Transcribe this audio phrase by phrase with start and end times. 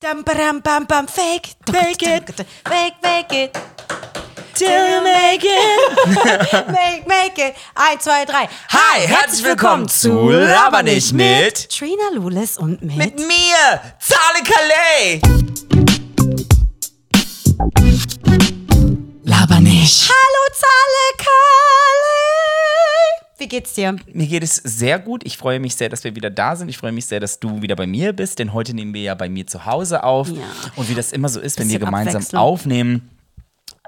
[0.00, 2.30] Dum, badum, bam, bam, fake, Fake it.
[2.68, 3.58] fake, fake it.
[4.54, 6.68] Till you make it.
[6.72, 7.56] Make, make it.
[7.74, 8.48] Eins, zwei, drei.
[8.70, 11.68] Hi, herzlich willkommen zu Laber nicht mit.
[11.70, 12.96] Trina Lulis und mit.
[12.96, 15.20] Mit mir, Zale Calais.
[19.24, 20.08] Laber nicht.
[20.08, 21.97] Hallo, Zale Kalle.
[23.38, 23.96] Wie geht's dir?
[24.12, 25.24] Mir geht es sehr gut.
[25.24, 26.68] Ich freue mich sehr, dass wir wieder da sind.
[26.68, 29.14] Ich freue mich sehr, dass du wieder bei mir bist, denn heute nehmen wir ja
[29.14, 30.28] bei mir zu Hause auf.
[30.28, 30.42] Ja.
[30.74, 33.10] Und wie das immer so ist, wenn wir gemeinsam aufnehmen,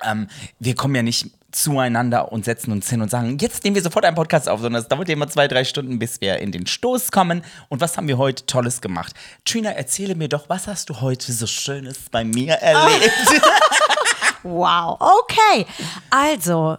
[0.03, 0.29] ähm,
[0.61, 4.05] wir kommen ja nicht zueinander und setzen uns hin und sagen, jetzt nehmen wir sofort
[4.05, 6.67] einen Podcast auf, sondern es dauert ja immer zwei, drei Stunden, bis wir in den
[6.67, 7.43] Stoß kommen.
[7.69, 9.15] Und was haben wir heute Tolles gemacht?
[9.45, 13.13] Trina, erzähle mir doch, was hast du heute so Schönes bei mir erlebt?
[14.43, 15.67] Wow, okay.
[16.09, 16.79] Also,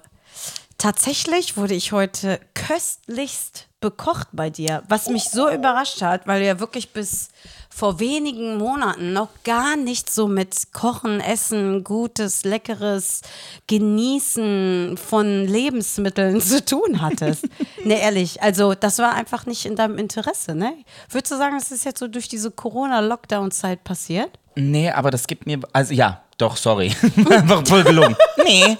[0.81, 6.47] tatsächlich wurde ich heute köstlichst bekocht bei dir, was mich so überrascht hat, weil du
[6.47, 7.29] ja wirklich bis
[7.69, 13.21] vor wenigen Monaten noch gar nicht so mit Kochen, Essen, Gutes, Leckeres,
[13.67, 17.45] Genießen von Lebensmitteln zu tun hattest.
[17.85, 20.73] ne, ehrlich, also das war einfach nicht in deinem Interesse, ne?
[21.09, 24.31] Würdest du sagen, es ist jetzt so durch diese Corona-Lockdown-Zeit passiert?
[24.55, 26.87] nee, aber das gibt mir, also ja, doch, sorry.
[27.29, 28.15] Einfach voll gelungen.
[28.43, 28.77] nee.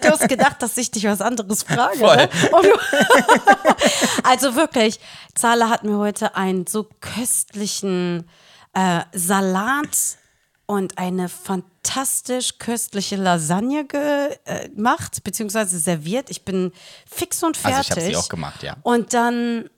[0.00, 1.98] Du hast gedacht, dass ich dich was anderes frage.
[1.98, 2.16] Voll.
[2.16, 2.28] Ne?
[2.50, 2.72] Du
[4.24, 4.98] also wirklich,
[5.34, 8.28] Zala hat mir heute einen so köstlichen
[8.72, 10.18] äh, Salat
[10.66, 13.86] und eine fantastisch köstliche Lasagne
[14.44, 16.30] äh, gemacht, beziehungsweise serviert.
[16.30, 16.72] Ich bin
[17.08, 17.76] fix und fertig.
[17.76, 18.76] Also ich habe sie auch gemacht, ja.
[18.82, 19.70] Und dann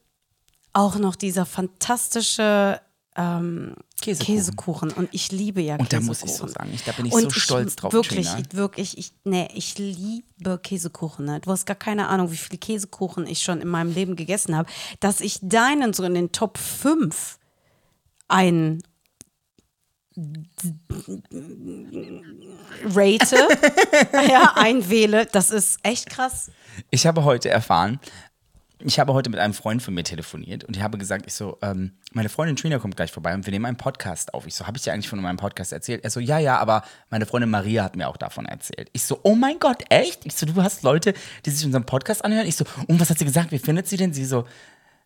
[0.73, 2.81] auch noch dieser fantastische
[3.17, 4.37] ähm, Käsekuchen.
[4.37, 4.91] Käsekuchen.
[4.93, 6.07] Und ich liebe ja Und da Käsekuchen.
[6.07, 8.99] muss ich so sagen, ich- da bin ich Und so stolz drauf, Wirklich, ich, wirklich,
[8.99, 11.25] ich, nee, ich liebe Käsekuchen.
[11.25, 11.41] Ne?
[11.41, 14.69] Du hast gar keine Ahnung, wie viele Käsekuchen ich schon in meinem Leben gegessen habe,
[15.01, 17.39] dass ich deinen so in den Top 5
[18.29, 18.83] ein
[22.95, 23.49] rate,
[24.31, 25.27] ja, einwähle.
[25.27, 26.51] Das ist echt krass.
[26.91, 28.01] Ich habe heute erfahren,
[28.81, 31.59] ich habe heute mit einem Freund von mir telefoniert und ich habe gesagt, ich so,
[31.63, 34.47] ähm, meine Freundin Trina kommt gleich vorbei und wir nehmen einen Podcast auf.
[34.47, 36.05] Ich so, habe ich dir eigentlich von meinem Podcast erzählt?
[36.05, 38.91] Er so, ja, ja, aber meine Freundin Maria hat mir auch davon erzählt.
[38.93, 40.27] Ich so, oh mein Gott, echt?
[40.27, 41.15] Ich so, du hast Leute,
[41.47, 42.47] die sich unseren Podcast anhören?
[42.47, 43.51] Ich so, und was hat sie gesagt?
[43.51, 44.13] Wie findet sie denn?
[44.13, 44.45] Sie so,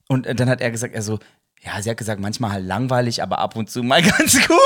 [0.09, 1.21] und äh, dann hat er gesagt, er so,
[1.63, 4.59] ja, sie hat gesagt, manchmal halt langweilig, aber ab und zu mal ganz gut.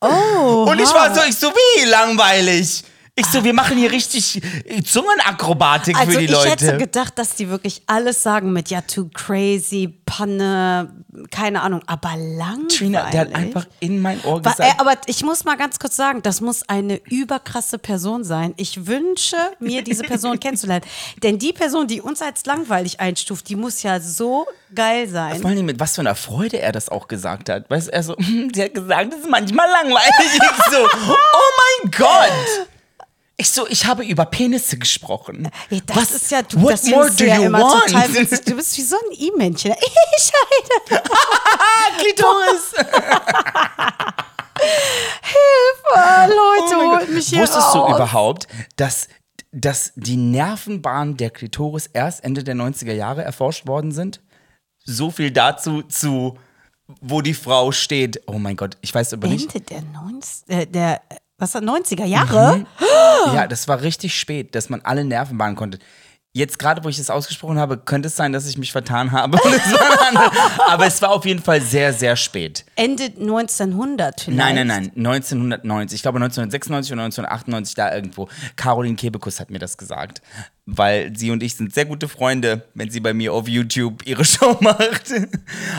[0.00, 0.66] Oh.
[0.68, 2.84] Und ich war so, ich so, wie langweilig?
[3.16, 6.50] Ich so, wir machen hier richtig äh, Zungenakrobatik Also für die ich Leute.
[6.50, 10.90] hätte gedacht, dass die wirklich alles sagen mit ja, too crazy, Panne,
[11.30, 12.76] keine Ahnung, aber langweilig.
[12.76, 14.58] Trina, der hat einfach in mein Ohr gesagt.
[14.58, 18.52] äh, aber ich muss mal ganz kurz sagen, das muss eine überkrasse Person sein.
[18.56, 20.84] Ich wünsche mir, diese Person kennenzulernen.
[21.22, 25.40] Denn die Person, die uns als langweilig einstuft, die muss ja so geil sein.
[25.40, 27.70] vor allem mit was für einer Freude er das auch gesagt hat.
[27.70, 30.02] Weißt du, er so, "Hm, sie hat gesagt, das ist manchmal langweilig.
[30.34, 30.78] Ich so,
[31.12, 32.66] oh mein Gott.
[33.36, 35.50] Ich so, ich habe über Penisse gesprochen.
[35.68, 37.86] Ja, das was, ist ja, du, what das more do ja you immer want?
[37.90, 38.08] total.
[38.08, 39.74] Du bist wie so ein E-Männchen.
[40.18, 41.02] Scheide.
[41.98, 42.74] Klitoris.
[45.94, 47.88] Ah, Leute, Oh holt mich hier Wusstest raus.
[47.88, 48.46] du überhaupt,
[48.76, 49.08] dass,
[49.52, 54.20] dass die Nervenbahnen der Klitoris erst Ende der 90er Jahre erforscht worden sind?
[54.84, 56.38] So viel dazu, zu
[57.00, 58.22] wo die Frau steht.
[58.26, 59.54] Oh mein Gott, ich weiß aber nicht.
[59.54, 61.00] Ende der 90, äh, der,
[61.44, 62.58] was war 90er Jahre?
[62.58, 62.66] Mhm.
[63.34, 65.78] Ja, das war richtig spät, dass man alle Nervenbahnen konnte.
[66.36, 69.38] Jetzt gerade, wo ich das ausgesprochen habe, könnte es sein, dass ich mich vertan habe.
[69.44, 69.62] Und es.
[70.68, 72.64] Aber es war auf jeden Fall sehr, sehr spät.
[72.74, 74.36] Ende 1900 vielleicht.
[74.36, 75.94] Nein, nein, nein, 1990.
[75.94, 78.28] Ich glaube 1996 oder 1998 da irgendwo.
[78.56, 80.22] Caroline Kebekus hat mir das gesagt.
[80.66, 84.24] Weil sie und ich sind sehr gute Freunde, wenn sie bei mir auf YouTube ihre
[84.24, 85.12] Show macht.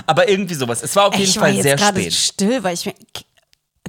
[0.05, 0.83] Aber irgendwie sowas.
[0.83, 2.13] Es war auf jeden Ich war Fall jetzt sehr spät.
[2.13, 2.93] still, weil ich mir.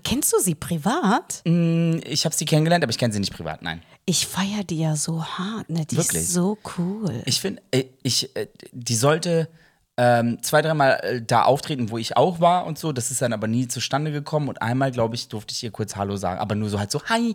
[0.09, 1.43] Kennst du sie privat?
[1.45, 3.83] Ich habe sie kennengelernt, aber ich kenne sie nicht privat, nein.
[4.05, 5.85] Ich feiere die ja so hart, ne?
[5.85, 6.23] Die Wirklich?
[6.23, 7.23] ist so cool.
[7.25, 7.61] Ich finde,
[8.05, 9.49] ich, äh, die sollte
[9.97, 12.93] ähm, zwei, dreimal äh, da auftreten, wo ich auch war und so.
[12.93, 14.49] Das ist dann aber nie zustande gekommen.
[14.49, 17.03] Und einmal, glaube ich, durfte ich ihr kurz Hallo sagen, aber nur so halt so,
[17.07, 17.35] hi.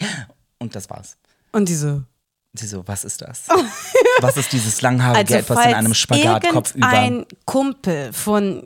[0.57, 1.17] Und das war's.
[1.51, 2.05] Und diese.
[2.53, 3.47] Sie so, was ist das?
[4.21, 6.87] was ist dieses langhaarige Also, etwas in einem Spagat kopfüber?
[6.87, 8.63] ein Kumpel von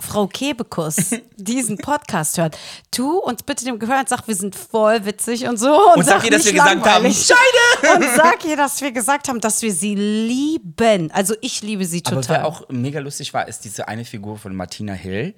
[0.00, 0.96] Frau Kebekus
[1.36, 2.56] diesen Podcast hört,
[2.92, 5.72] tu uns bitte dem Gehör und sag, wir sind voll witzig und so.
[5.90, 7.30] Und, Und sag ihr, dass wir gesagt haben, langweilig.
[7.96, 11.10] Und sag ihr, dass wir gesagt haben, dass wir sie lieben.
[11.10, 12.36] Also ich liebe sie Aber total.
[12.38, 15.34] wer auch mega lustig war, ist diese eine Figur von Martina Hill.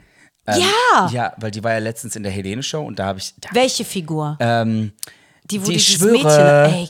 [0.46, 1.08] ja!
[1.10, 3.34] Ja, weil die war ja letztens in der Helene-Show und da habe ich.
[3.40, 4.36] Da, Welche Figur?
[4.40, 4.92] ähm,
[5.44, 6.88] die, wo die dieses schwöre, Mädchen, ey,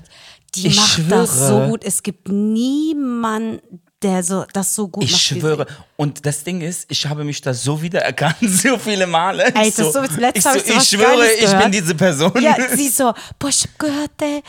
[0.57, 1.69] die macht das so schwöre.
[1.71, 1.85] gut.
[1.85, 5.35] Es gibt niemanden, der so, das so gut Ich macht.
[5.35, 5.67] wie schwöre.
[5.97, 9.45] Und das Ding ist, ich habe mich da so wiedererkannt, so viele Male.
[9.55, 11.95] Ey, Ich das ist so- letztens ich, so, ich so ich schwöre, ich bin diese
[11.95, 12.33] Person.
[12.41, 14.43] Ja, sie so, boah, ich hab gehört, ey,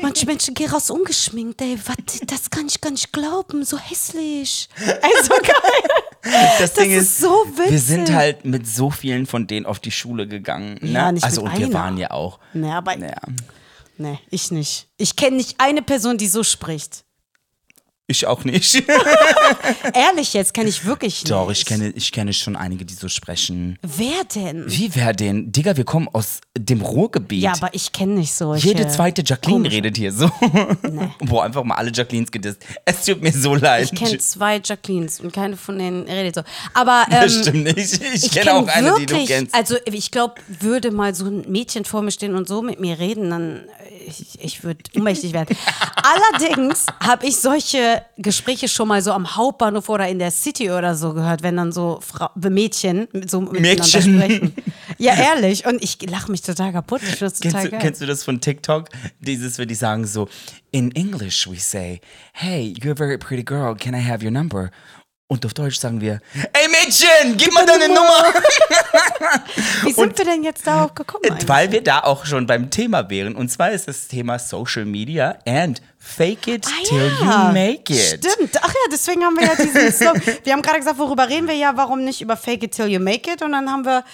[0.00, 4.68] manche Menschen gehen raus ungeschminkt, ey, wat, das kann ich gar nicht glauben, so hässlich.
[4.78, 6.32] Ey, so geil.
[6.58, 7.82] das Ding ist ist, so wir witzig.
[7.82, 10.78] sind halt mit so vielen von denen auf die Schule gegangen.
[10.80, 10.90] Ne?
[10.92, 11.74] Ja, nicht also und wir einer.
[11.74, 12.38] waren ja auch.
[12.54, 13.20] Nee, aber, Naja.
[13.98, 14.88] nee, ich nicht.
[14.96, 17.04] Ich kenne nicht eine Person, die so spricht.
[18.10, 18.74] Ich auch nicht.
[19.94, 21.30] Ehrlich jetzt, kenne ich wirklich nicht.
[21.30, 23.78] Doch, ich kenne, ich kenne schon einige, die so sprechen.
[23.82, 24.64] Wer denn?
[24.66, 25.52] Wie wer denn?
[25.52, 27.42] Digga, wir kommen aus dem Ruhrgebiet.
[27.42, 28.66] Ja, aber ich kenne nicht solche.
[28.68, 30.30] Jede zweite Jacqueline komische- redet hier so.
[31.20, 32.64] Boah, einfach mal alle Jacquelines gedisst.
[32.86, 33.90] Es tut mir so leid.
[33.92, 36.42] Ich kenne zwei Jacquelines und keine von denen redet so.
[36.72, 37.78] Aber ähm, das stimmt nicht.
[37.78, 39.54] Ich, ich kenne kenn auch eine, die du wirklich- kennst.
[39.54, 42.98] Also ich glaube, würde mal so ein Mädchen vor mir stehen und so mit mir
[42.98, 43.56] reden, dann
[43.90, 45.54] äh, ich, ich würde ohnmächtig werden.
[46.02, 50.94] Allerdings habe ich solche Gespräche schon mal so am Hauptbahnhof oder in der City oder
[50.94, 54.02] so gehört, wenn dann so Frau, Mädchen mit so miteinander Mädchen.
[54.02, 54.54] sprechen.
[54.98, 55.66] Ja, ehrlich.
[55.66, 57.00] Und ich lache mich total kaputt.
[57.02, 57.80] Ich total Kennst du, geil.
[57.80, 58.88] kennst du das von TikTok?
[59.20, 60.28] Dieses, wenn die sagen so,
[60.70, 62.00] in English we say,
[62.32, 64.70] hey, you're a very pretty girl, can I have your number?
[65.30, 66.20] Und auf Deutsch sagen wir,
[66.54, 68.24] ey Mädchen, gib mal deine Nummer.
[69.84, 71.22] Wie sind wir denn jetzt darauf gekommen?
[71.30, 71.48] Eigentlich?
[71.48, 73.36] Weil wir da auch schon beim Thema wären.
[73.36, 77.48] Und zwar ist das Thema Social Media and fake it Ah, till ja.
[77.48, 78.24] you make it.
[78.24, 78.56] Stimmt.
[78.62, 80.22] Ach ja, deswegen haben wir ja diesen Slogan.
[80.44, 82.98] Wir haben gerade gesagt, worüber reden wir ja, warum nicht über Fake it till you
[82.98, 83.42] make it?
[83.42, 84.04] Und dann haben wir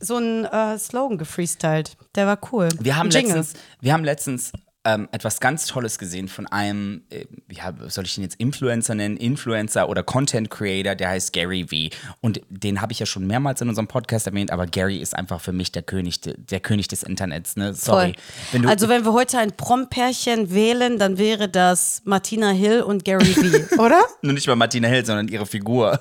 [0.00, 1.96] so einen äh, Slogan gefreestylt.
[2.14, 2.70] Der war cool.
[2.80, 3.36] Wir haben Jingle.
[3.36, 4.52] letztens, wir haben letztens
[4.84, 9.16] ähm, etwas ganz Tolles gesehen von einem, äh, ja, soll ich ihn jetzt Influencer nennen,
[9.16, 11.94] Influencer oder Content Creator, der heißt Gary V.
[12.20, 15.40] Und den habe ich ja schon mehrmals in unserem Podcast erwähnt, aber Gary ist einfach
[15.40, 17.56] für mich der König, de, der König des Internets.
[17.56, 17.74] Ne?
[17.74, 18.14] Sorry.
[18.50, 23.36] Wenn also wenn wir heute ein Prom-Pärchen wählen, dann wäre das Martina Hill und Gary
[23.36, 24.02] Vee, oder?
[24.22, 25.98] nur nicht mal Martina Hill, sondern ihre Figur.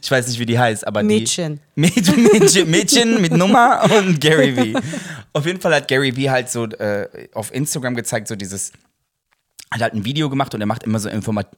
[0.00, 1.56] Ich weiß nicht, wie die heißt, aber Mädchen.
[1.56, 1.80] die.
[1.80, 2.22] Mädchen.
[2.32, 4.80] Mädchen, Mädchen mit Nummer und Gary V.
[5.32, 8.72] Auf jeden Fall hat Gary V halt so äh, auf Instagram gezeigt, so dieses
[9.72, 11.56] hat halt ein Video gemacht und er macht immer so informat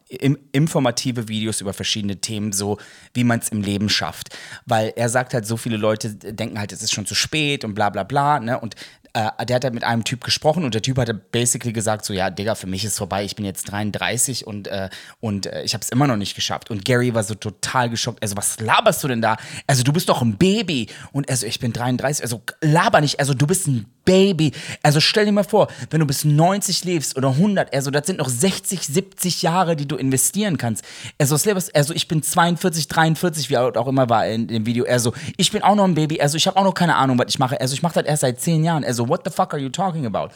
[0.53, 2.79] informative Videos über verschiedene Themen, so
[3.15, 4.37] wie man es im Leben schafft.
[4.67, 7.75] Weil er sagt halt, so viele Leute denken halt, es ist schon zu spät und
[7.75, 8.61] bla bla bla, ne?
[8.61, 8.75] Und
[9.15, 12.15] äh, der hat halt mit einem Typ gesprochen und der Typ hatte basically gesagt, so
[12.15, 14.89] ja, Digga, für mich ist vorbei, ich bin jetzt 33 und, äh,
[15.21, 16.71] und äh, ich habe es immer noch nicht geschafft.
[16.71, 18.23] Und Gary war so total geschockt.
[18.23, 19.37] Also, was laberst du denn da?
[19.67, 20.89] Also, du bist doch ein Baby.
[21.13, 22.23] Und also, ich bin 33.
[22.23, 23.21] Also, laber nicht.
[23.21, 24.53] Also, du bist ein Baby.
[24.83, 28.19] Also stell dir mal vor, wenn du bis 90 lebst oder 100, also das sind
[28.19, 30.85] noch 60, 70 Jahre, die du investieren kannst.
[31.19, 31.37] Also,
[31.75, 34.85] also ich bin 42, 43, wie auch immer war in dem Video.
[34.87, 37.27] Also ich bin auch noch ein Baby, also ich habe auch noch keine Ahnung, was
[37.29, 37.61] ich mache.
[37.61, 38.85] Also ich mache das erst seit 10 Jahren.
[38.85, 40.31] Also what the fuck are you talking about?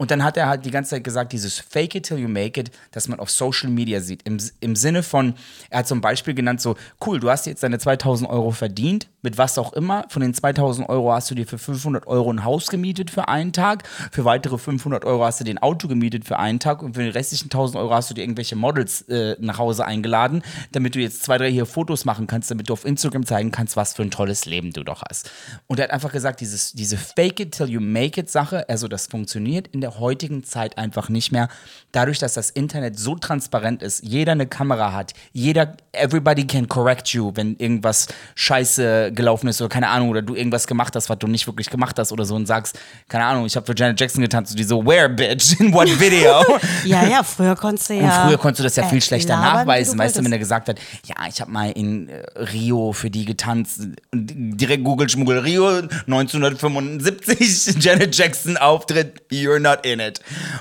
[0.00, 2.58] Und dann hat er halt die ganze Zeit gesagt, dieses Fake it till you make
[2.58, 4.22] it, das man auf Social Media sieht.
[4.22, 5.34] Im, Im Sinne von,
[5.68, 9.36] er hat zum Beispiel genannt, so, cool, du hast jetzt deine 2000 Euro verdient, mit
[9.36, 10.06] was auch immer.
[10.08, 13.52] Von den 2000 Euro hast du dir für 500 Euro ein Haus gemietet für einen
[13.52, 13.86] Tag.
[14.10, 16.82] Für weitere 500 Euro hast du dir ein Auto gemietet für einen Tag.
[16.82, 20.42] Und für die restlichen 1000 Euro hast du dir irgendwelche Models äh, nach Hause eingeladen,
[20.72, 23.76] damit du jetzt zwei, drei hier Fotos machen kannst, damit du auf Instagram zeigen kannst,
[23.76, 25.30] was für ein tolles Leben du doch hast.
[25.66, 28.88] Und er hat einfach gesagt, dieses, diese Fake it till you make it Sache, also
[28.88, 31.48] das funktioniert in der heutigen Zeit einfach nicht mehr.
[31.92, 37.08] Dadurch, dass das Internet so transparent ist, jeder eine Kamera hat, jeder, everybody can correct
[37.08, 41.18] you, wenn irgendwas scheiße gelaufen ist oder keine Ahnung, oder du irgendwas gemacht hast, was
[41.18, 44.00] du nicht wirklich gemacht hast oder so und sagst, keine Ahnung, ich habe für Janet
[44.00, 46.42] Jackson getanzt und die so, where, bitch, in what video?
[46.84, 48.22] Ja, ja, früher konntest du ja.
[48.22, 50.38] Und früher konntest du das ja viel äh, schlechter labern, nachweisen, weißt du, wenn er
[50.38, 55.38] gesagt hat, ja, ich habe mal in äh, Rio für die getanzt, direkt Google Schmuggel
[55.38, 60.20] Rio 1975, Janet Jackson Auftritt, you're not in it.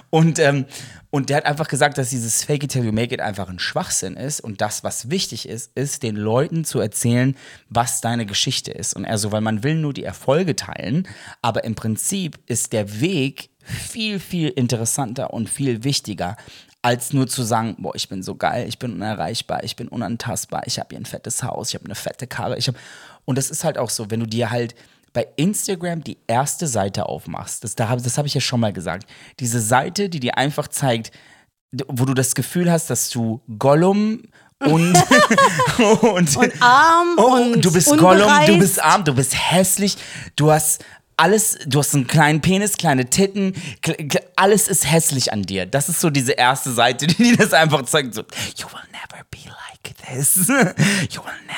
[0.09, 0.65] Und ähm,
[1.11, 3.57] und der hat einfach gesagt, dass dieses Fake it till you make it einfach ein
[3.57, 4.41] Schwachsinn ist.
[4.41, 7.35] Und das, was wichtig ist, ist, den Leuten zu erzählen,
[7.67, 8.95] was deine Geschichte ist.
[8.95, 11.07] Und also, weil man will nur die Erfolge teilen,
[11.41, 16.37] aber im Prinzip ist der Weg viel, viel interessanter und viel wichtiger,
[16.81, 20.63] als nur zu sagen, boah, ich bin so geil, ich bin unerreichbar, ich bin unantastbar,
[20.65, 22.77] ich habe hier ein fettes Haus, ich habe eine fette Karre, ich habe
[23.25, 24.75] und das ist halt auch so, wenn du dir halt
[25.13, 29.59] bei Instagram die erste Seite aufmachst, das, das habe ich ja schon mal gesagt, diese
[29.61, 31.11] Seite, die dir einfach zeigt,
[31.87, 34.23] wo du das Gefühl hast, dass du Gollum
[34.59, 34.93] und,
[36.01, 38.21] und, Und arm Oh, und du bist unbereist.
[38.21, 39.97] Gollum, du bist arm, du bist hässlich,
[40.35, 40.83] du hast
[41.15, 43.53] alles, du hast einen kleinen Penis, kleine Titten,
[44.35, 45.65] alles ist hässlich an dir.
[45.65, 48.21] Das ist so diese erste Seite, die dir das einfach zeigt, so,
[48.57, 51.48] you will never be like this, you will never.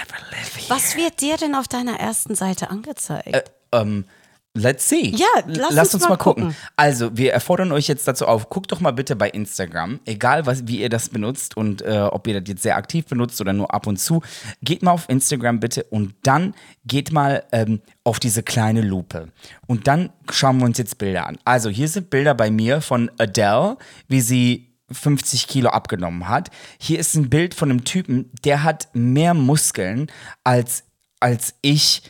[0.71, 3.33] Was wird dir denn auf deiner ersten Seite angezeigt?
[3.71, 4.05] ähm,
[4.53, 5.15] Let's see.
[5.15, 6.53] Ja, lass uns mal gucken.
[6.75, 10.67] Also, wir erfordern euch jetzt dazu auf, guckt doch mal bitte bei Instagram, egal was,
[10.67, 13.73] wie ihr das benutzt und äh, ob ihr das jetzt sehr aktiv benutzt oder nur
[13.73, 14.21] ab und zu.
[14.61, 16.53] Geht mal auf Instagram bitte und dann
[16.85, 19.29] geht mal ähm, auf diese kleine Lupe.
[19.67, 21.37] Und dann schauen wir uns jetzt Bilder an.
[21.45, 23.77] Also, hier sind Bilder bei mir von Adele,
[24.09, 26.50] wie sie 50 Kilo abgenommen hat.
[26.79, 30.12] Hier ist ein Bild von einem Typen, der hat mehr Muskeln
[30.43, 30.83] als,
[31.19, 32.03] als ich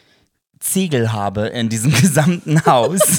[0.59, 3.17] Ziegel habe in diesem gesamten Haus.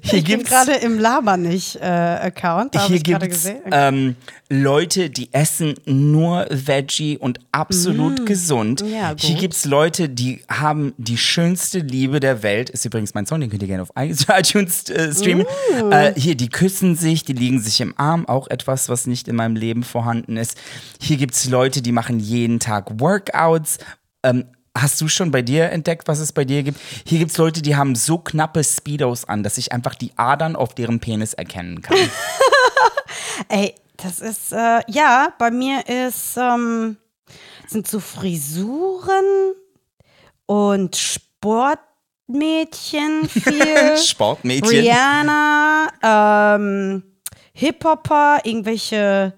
[0.00, 2.80] Hier ich bin gerade im Laber nicht äh, Account.
[2.86, 4.16] Hier gibt es ähm,
[4.48, 8.24] Leute, die essen nur Veggie und absolut mm.
[8.26, 8.84] gesund.
[8.86, 12.70] Ja, Hier gibt es Leute, die haben die schönste Liebe der Welt.
[12.70, 15.46] Ist übrigens mein Song, den könnt ihr gerne auf iTunes äh, streamen.
[15.82, 15.92] Mm.
[15.92, 18.26] Äh, hier, die küssen sich, die liegen sich im Arm.
[18.26, 20.56] Auch etwas, was nicht in meinem Leben vorhanden ist.
[21.00, 23.78] Hier gibt es Leute, die machen jeden Tag Workouts.
[24.22, 24.44] Ähm,
[24.76, 26.80] Hast du schon bei dir entdeckt, was es bei dir gibt?
[27.06, 30.56] Hier gibt es Leute, die haben so knappe Speedos an, dass ich einfach die Adern
[30.56, 31.96] auf deren Penis erkennen kann.
[33.48, 36.96] Ey, das ist, äh, ja, bei mir ist, ähm,
[37.68, 39.54] sind so Frisuren
[40.46, 41.78] und Sportmädchen
[43.28, 43.96] viel.
[43.96, 44.80] Sportmädchen.
[44.80, 47.04] Rihanna, ähm,
[47.52, 49.34] Hip-Hopper, irgendwelche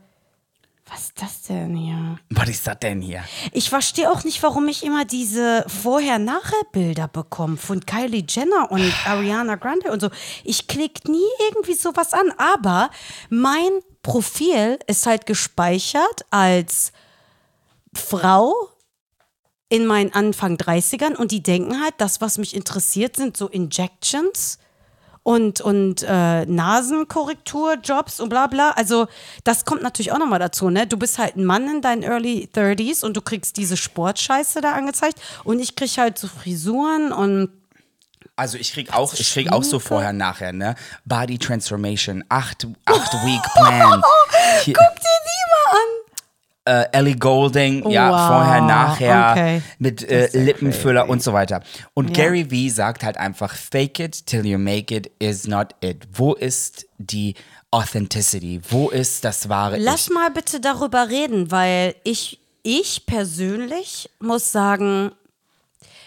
[0.88, 2.18] was ist das denn hier?
[2.30, 3.24] Was ist das denn hier?
[3.52, 9.56] Ich verstehe auch nicht, warum ich immer diese Vorher-Nachher-Bilder bekomme von Kylie Jenner und Ariana
[9.56, 10.10] Grande und so.
[10.44, 12.90] Ich klicke nie irgendwie sowas an, aber
[13.30, 16.92] mein Profil ist halt gespeichert als
[17.92, 18.54] Frau
[19.68, 24.58] in meinen Anfang 30ern und die denken halt, das, was mich interessiert, sind so Injections
[25.26, 28.70] und, und äh, Nasenkorrekturjobs und bla bla.
[28.76, 29.08] Also
[29.42, 30.86] das kommt natürlich auch nochmal dazu, ne?
[30.86, 34.74] Du bist halt ein Mann in deinen Early 30s und du kriegst diese Sportscheiße da
[34.74, 37.50] angezeigt und ich krieg halt so Frisuren und
[38.36, 40.76] also ich krieg auch, ich krieg auch so vorher nachher, ne?
[41.06, 44.02] Body Transformation, acht, acht Week Plan.
[44.62, 45.25] Hier, Guck dir
[46.66, 48.28] äh, Ellie Golding, ja, wow.
[48.28, 49.62] vorher, nachher, okay.
[49.78, 51.12] mit äh, Lippenfüller crazy.
[51.12, 51.62] und so weiter.
[51.94, 52.24] Und ja.
[52.24, 56.06] Gary Vee sagt halt einfach, fake it till you make it is not it.
[56.12, 57.34] Wo ist die
[57.70, 58.60] Authenticity?
[58.68, 60.14] Wo ist das wahre Lass ich?
[60.14, 65.12] mal bitte darüber reden, weil ich, ich persönlich muss sagen,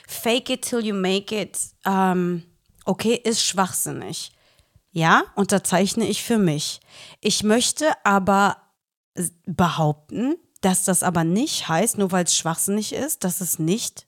[0.07, 2.43] fake it till you make it, ähm,
[2.85, 4.31] okay, ist schwachsinnig.
[4.91, 6.81] Ja, unterzeichne ich für mich.
[7.21, 8.57] Ich möchte aber
[9.45, 14.07] behaupten, dass das aber nicht heißt, nur weil es schwachsinnig ist, dass es nicht,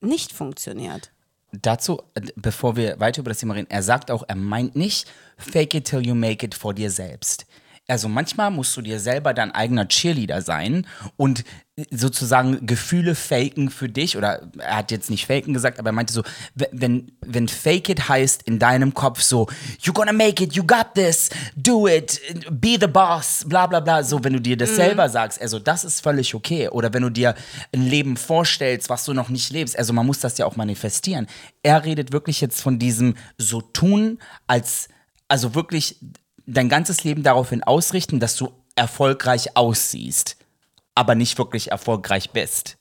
[0.00, 1.12] nicht funktioniert.
[1.52, 5.08] Dazu, äh, bevor wir weiter über das Thema reden, er sagt auch, er meint nicht,
[5.38, 7.46] fake it till you make it vor dir selbst.
[7.88, 11.44] Also manchmal musst du dir selber dein eigener Cheerleader sein und
[11.90, 14.16] sozusagen Gefühle faken für dich.
[14.16, 16.22] Oder er hat jetzt nicht faken gesagt, aber er meinte so,
[16.54, 19.46] wenn, wenn fake it heißt in deinem Kopf so,
[19.80, 24.02] you're gonna make it, you got this, do it, be the boss, bla bla bla.
[24.02, 24.76] So, wenn du dir das mhm.
[24.76, 26.68] selber sagst, also das ist völlig okay.
[26.68, 27.34] Oder wenn du dir
[27.72, 31.26] ein Leben vorstellst, was du noch nicht lebst, also man muss das ja auch manifestieren.
[31.62, 34.88] Er redet wirklich jetzt von diesem so tun, als,
[35.28, 36.00] also wirklich
[36.46, 40.36] dein ganzes Leben daraufhin ausrichten, dass du erfolgreich aussiehst,
[40.94, 42.78] aber nicht wirklich erfolgreich bist.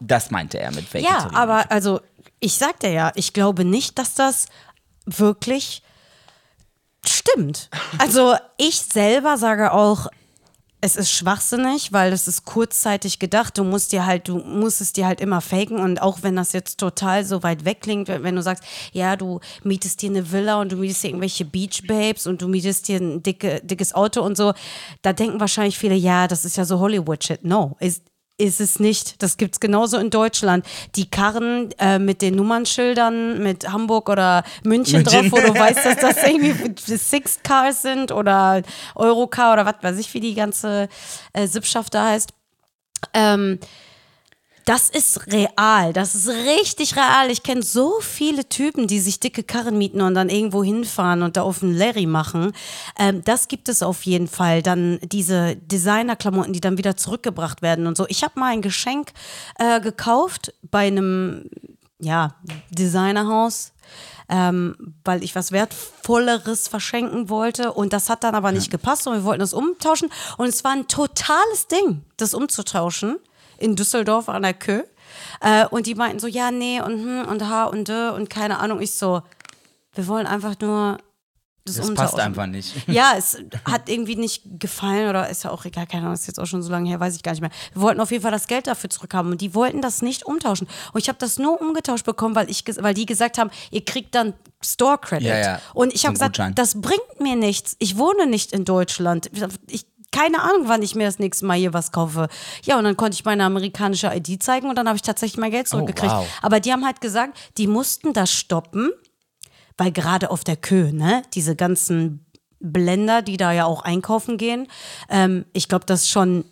[0.00, 2.00] Das meinte er mit Fake Ja, aber also
[2.38, 4.46] ich sagte ja, ich glaube nicht, dass das
[5.06, 5.82] wirklich
[7.04, 7.70] stimmt.
[7.98, 10.06] Also ich selber sage auch,
[10.80, 13.58] es ist schwachsinnig, weil es ist kurzzeitig gedacht.
[13.58, 16.52] Du musst dir halt, du musst es dir halt immer faken und auch wenn das
[16.52, 20.60] jetzt total so weit weg klingt, wenn du sagst, ja, du mietest dir eine Villa
[20.60, 24.22] und du mietest dir irgendwelche Beach Babes und du mietest dir ein dicke, dickes Auto
[24.22, 24.52] und so,
[25.02, 27.44] da denken wahrscheinlich viele, ja, das ist ja so Hollywood Shit.
[27.44, 28.02] No, ist
[28.38, 29.20] ist es nicht.
[29.22, 30.64] Das gibt es genauso in Deutschland.
[30.94, 35.28] Die Karren äh, mit den Nummernschildern mit Hamburg oder München, München.
[35.28, 38.62] drauf, wo du weißt, dass das irgendwie Six Cars sind oder
[38.94, 40.88] Eurocar oder was weiß ich, wie die ganze
[41.32, 42.30] äh, Sippschaft da heißt.
[43.12, 43.58] Ähm,
[44.68, 45.94] das ist real.
[45.94, 47.30] Das ist richtig real.
[47.30, 51.38] Ich kenne so viele Typen, die sich dicke Karren mieten und dann irgendwo hinfahren und
[51.38, 52.52] da auf einen Larry machen.
[52.98, 54.62] Ähm, das gibt es auf jeden Fall.
[54.62, 58.04] Dann diese Designerklamotten, die dann wieder zurückgebracht werden und so.
[58.08, 59.12] Ich habe mal ein Geschenk
[59.58, 61.48] äh, gekauft bei einem
[61.98, 62.34] ja,
[62.70, 63.72] Designerhaus.
[64.30, 69.14] Ähm, weil ich was Wertvolleres verschenken wollte und das hat dann aber nicht gepasst und
[69.14, 73.16] wir wollten das umtauschen und es war ein totales Ding, das umzutauschen
[73.58, 74.82] in Düsseldorf an der Kö.
[75.40, 78.58] Äh, und die meinten so, ja, nee, und hm, und ha und dö und keine
[78.58, 78.80] Ahnung.
[78.80, 79.22] Ich so,
[79.94, 80.98] wir wollen einfach nur
[81.76, 82.72] das, Das passt einfach nicht.
[82.86, 86.40] Ja, es hat irgendwie nicht gefallen oder ist ja auch egal, keine Ahnung, ist jetzt
[86.40, 87.50] auch schon so lange her, weiß ich gar nicht mehr.
[87.74, 90.66] Wir wollten auf jeden Fall das Geld dafür zurückhaben und die wollten das nicht umtauschen.
[90.92, 94.14] Und ich habe das nur umgetauscht bekommen, weil, ich, weil die gesagt haben, ihr kriegt
[94.14, 94.34] dann
[94.64, 95.28] Store Credit.
[95.28, 95.60] Ja, ja.
[95.74, 96.54] Und ich habe gesagt, Gutschein.
[96.54, 97.76] das bringt mir nichts.
[97.78, 99.30] Ich wohne nicht in Deutschland.
[99.68, 102.28] Ich keine Ahnung, wann ich mir das nächste Mal hier was kaufe.
[102.64, 105.50] Ja, und dann konnte ich meine amerikanische ID zeigen und dann habe ich tatsächlich mein
[105.50, 106.12] Geld zurückgekriegt.
[106.12, 106.26] wow.
[106.42, 108.90] Aber die haben halt gesagt, die mussten das stoppen,
[109.76, 112.26] weil gerade auf der Kö, ne, diese ganzen
[112.60, 114.66] Blender, die da ja auch einkaufen gehen,
[115.08, 116.44] ähm, ich glaube, das schon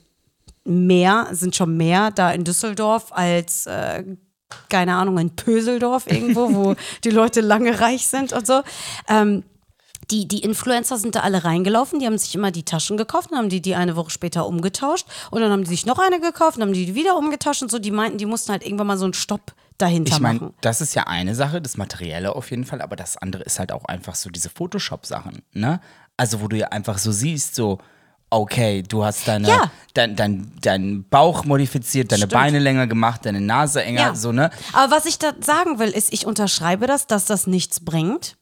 [0.64, 4.04] mehr, sind schon mehr da in Düsseldorf als, äh,
[4.68, 8.62] keine Ahnung, in Pöseldorf irgendwo, wo die Leute lange reich sind und so.
[9.08, 9.44] Ähm,
[10.10, 13.38] die, die Influencer sind da alle reingelaufen, die haben sich immer die Taschen gekauft, dann
[13.38, 16.56] haben die die eine Woche später umgetauscht und dann haben die sich noch eine gekauft,
[16.58, 17.78] dann haben die die wieder umgetauscht und so.
[17.78, 20.54] Die meinten, die mussten halt irgendwann mal so einen Stopp dahinter Ich meine, machen.
[20.60, 23.72] das ist ja eine Sache, das Materielle auf jeden Fall, aber das andere ist halt
[23.72, 25.80] auch einfach so diese Photoshop-Sachen, ne?
[26.16, 27.78] Also, wo du ja einfach so siehst, so,
[28.30, 29.70] okay, du hast deine, Ja.
[29.92, 32.32] dein, dein, deinen Bauch modifiziert, deine Stimmt.
[32.32, 34.50] Beine länger gemacht, deine Nase enger, so, ne?
[34.72, 38.36] Aber was ich da sagen will, ist, ich unterschreibe das, dass das nichts bringt.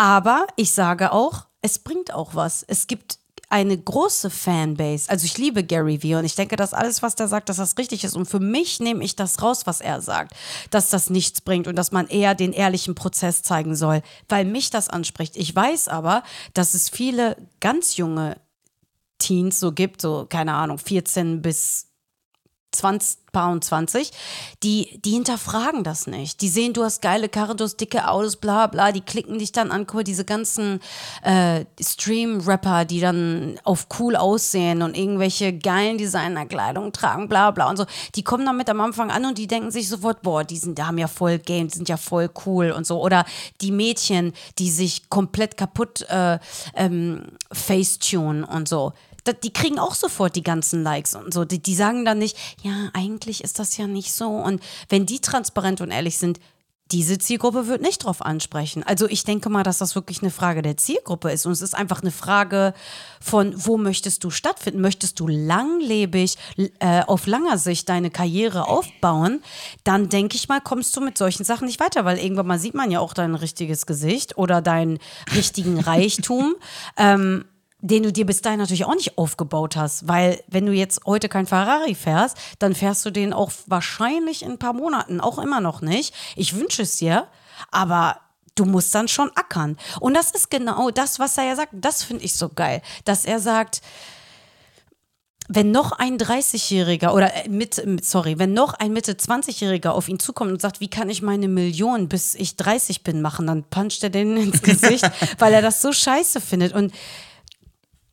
[0.00, 2.64] Aber ich sage auch, es bringt auch was.
[2.66, 3.18] Es gibt
[3.50, 5.10] eine große Fanbase.
[5.10, 7.76] Also ich liebe Gary Vee und ich denke, dass alles, was der sagt, dass das
[7.76, 8.16] richtig ist.
[8.16, 10.32] Und für mich nehme ich das raus, was er sagt,
[10.70, 14.70] dass das nichts bringt und dass man eher den ehrlichen Prozess zeigen soll, weil mich
[14.70, 15.36] das anspricht.
[15.36, 16.22] Ich weiß aber,
[16.54, 18.40] dass es viele ganz junge
[19.18, 21.89] Teens so gibt, so keine Ahnung, 14 bis
[22.72, 24.10] 20, paar und 20,
[24.62, 26.40] die, die hinterfragen das nicht.
[26.40, 29.52] Die sehen, du hast geile Karre, du hast dicke Autos, bla bla, die klicken dich
[29.52, 29.86] dann an.
[29.86, 30.80] Guck mal, diese ganzen
[31.22, 37.76] äh, Stream-Rapper, die dann auf cool aussehen und irgendwelche geilen Designerkleidung tragen, bla bla und
[37.76, 40.78] so, die kommen damit am Anfang an und die denken sich sofort, boah, die sind,
[40.78, 43.00] die haben ja voll Game, die sind ja voll cool und so.
[43.02, 43.24] Oder
[43.60, 46.38] die Mädchen, die sich komplett kaputt äh,
[46.74, 48.92] ähm, facetunen und so
[49.42, 51.44] die kriegen auch sofort die ganzen Likes und so.
[51.44, 54.28] Die, die sagen dann nicht, ja, eigentlich ist das ja nicht so.
[54.28, 56.40] Und wenn die transparent und ehrlich sind,
[56.92, 58.82] diese Zielgruppe wird nicht drauf ansprechen.
[58.82, 61.46] Also ich denke mal, dass das wirklich eine Frage der Zielgruppe ist.
[61.46, 62.74] Und es ist einfach eine Frage
[63.20, 64.80] von, wo möchtest du stattfinden?
[64.80, 66.36] Möchtest du langlebig,
[66.80, 69.42] äh, auf langer Sicht deine Karriere aufbauen?
[69.84, 72.74] Dann denke ich mal, kommst du mit solchen Sachen nicht weiter, weil irgendwann mal sieht
[72.74, 74.98] man ja auch dein richtiges Gesicht oder deinen
[75.34, 76.56] richtigen Reichtum.
[76.96, 77.44] ähm,
[77.82, 80.08] den du dir bis dahin natürlich auch nicht aufgebaut hast.
[80.08, 84.52] Weil wenn du jetzt heute kein Ferrari fährst, dann fährst du den auch wahrscheinlich in
[84.52, 86.14] ein paar Monaten auch immer noch nicht.
[86.36, 87.26] Ich wünsche es dir,
[87.70, 88.20] aber
[88.54, 89.76] du musst dann schon ackern.
[90.00, 91.72] Und das ist genau das, was er ja sagt.
[91.72, 93.80] Das finde ich so geil, dass er sagt,
[95.52, 100.20] wenn noch ein 30-Jähriger oder äh, mit, sorry, wenn noch ein Mitte 20-Jähriger auf ihn
[100.20, 104.04] zukommt und sagt, wie kann ich meine Million bis ich 30 bin machen, dann puncht
[104.04, 106.72] er den ins Gesicht, weil er das so scheiße findet.
[106.72, 106.92] Und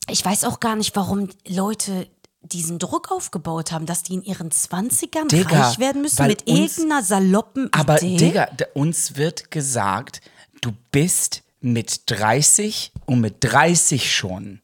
[0.09, 2.07] ich weiß auch gar nicht, warum Leute
[2.41, 6.77] diesen Druck aufgebaut haben, dass die in ihren 20ern Digga, reich werden müssen mit uns-
[6.77, 8.17] irgendeiner saloppen Aber Idee.
[8.17, 10.21] Digga, da- uns wird gesagt,
[10.61, 14.61] du bist mit 30 und mit 30 schon.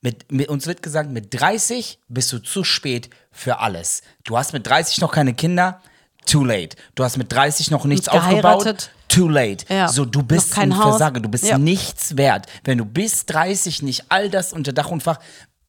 [0.00, 4.02] Mit, mit, uns wird gesagt, mit 30 bist du zu spät für alles.
[4.24, 5.82] Du hast mit 30 noch keine Kinder,
[6.26, 6.76] too late.
[6.94, 8.90] Du hast mit 30 noch nichts Nicht aufgebaut.
[9.08, 9.64] Too late.
[9.68, 9.88] Ja.
[9.88, 10.84] So, du bist ein Haus.
[10.98, 11.58] Versager, du bist Ja.
[11.58, 12.46] nichts wert.
[12.64, 15.18] Wenn du bis 30 nicht all das unter Dach und Fach,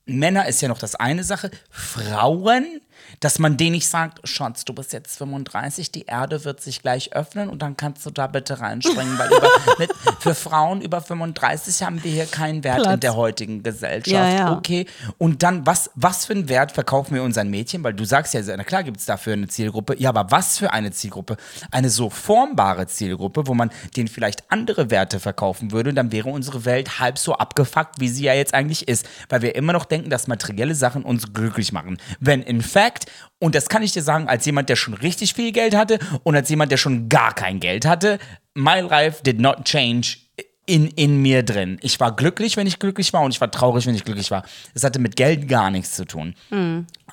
[0.06, 2.82] Männer ist ja noch das eine Sache, Frauen,
[3.20, 7.14] dass man denen nicht sagt, Schatz, du bist jetzt 35, die Erde wird sich gleich
[7.14, 11.84] öffnen und dann kannst du da bitte reinspringen, weil über, mit, für Frauen über 35
[11.84, 13.00] haben wir hier keinen Wert in Platz.
[13.02, 14.08] der heutigen Gesellschaft.
[14.08, 14.58] Ja, ja.
[14.58, 14.86] Okay.
[15.18, 17.84] Und dann, was, was für einen Wert verkaufen wir unseren Mädchen?
[17.84, 19.96] Weil du sagst ja, na klar gibt es dafür eine Zielgruppe.
[20.00, 21.38] Ja, aber was für eine Zielgruppe?
[21.72, 26.66] Eine so formbare Zielgruppe, wo man denen vielleicht andere Werte verkaufen würde, dann wäre unsere
[26.66, 29.08] Welt halb so abgefuckt, wie sie ja jetzt eigentlich ist.
[29.30, 31.98] Weil wir immer noch denken, dass materielle Sachen uns glücklich machen.
[32.20, 32.97] Wenn in fact,
[33.40, 36.36] und das kann ich dir sagen, als jemand, der schon richtig viel Geld hatte und
[36.36, 38.20] als jemand, der schon gar kein Geld hatte,
[38.56, 40.18] my life did not change
[40.66, 41.80] in, in mir drin.
[41.82, 44.44] Ich war glücklich, wenn ich glücklich war und ich war traurig, wenn ich glücklich war.
[44.74, 46.36] Das hatte mit Geld gar nichts zu tun.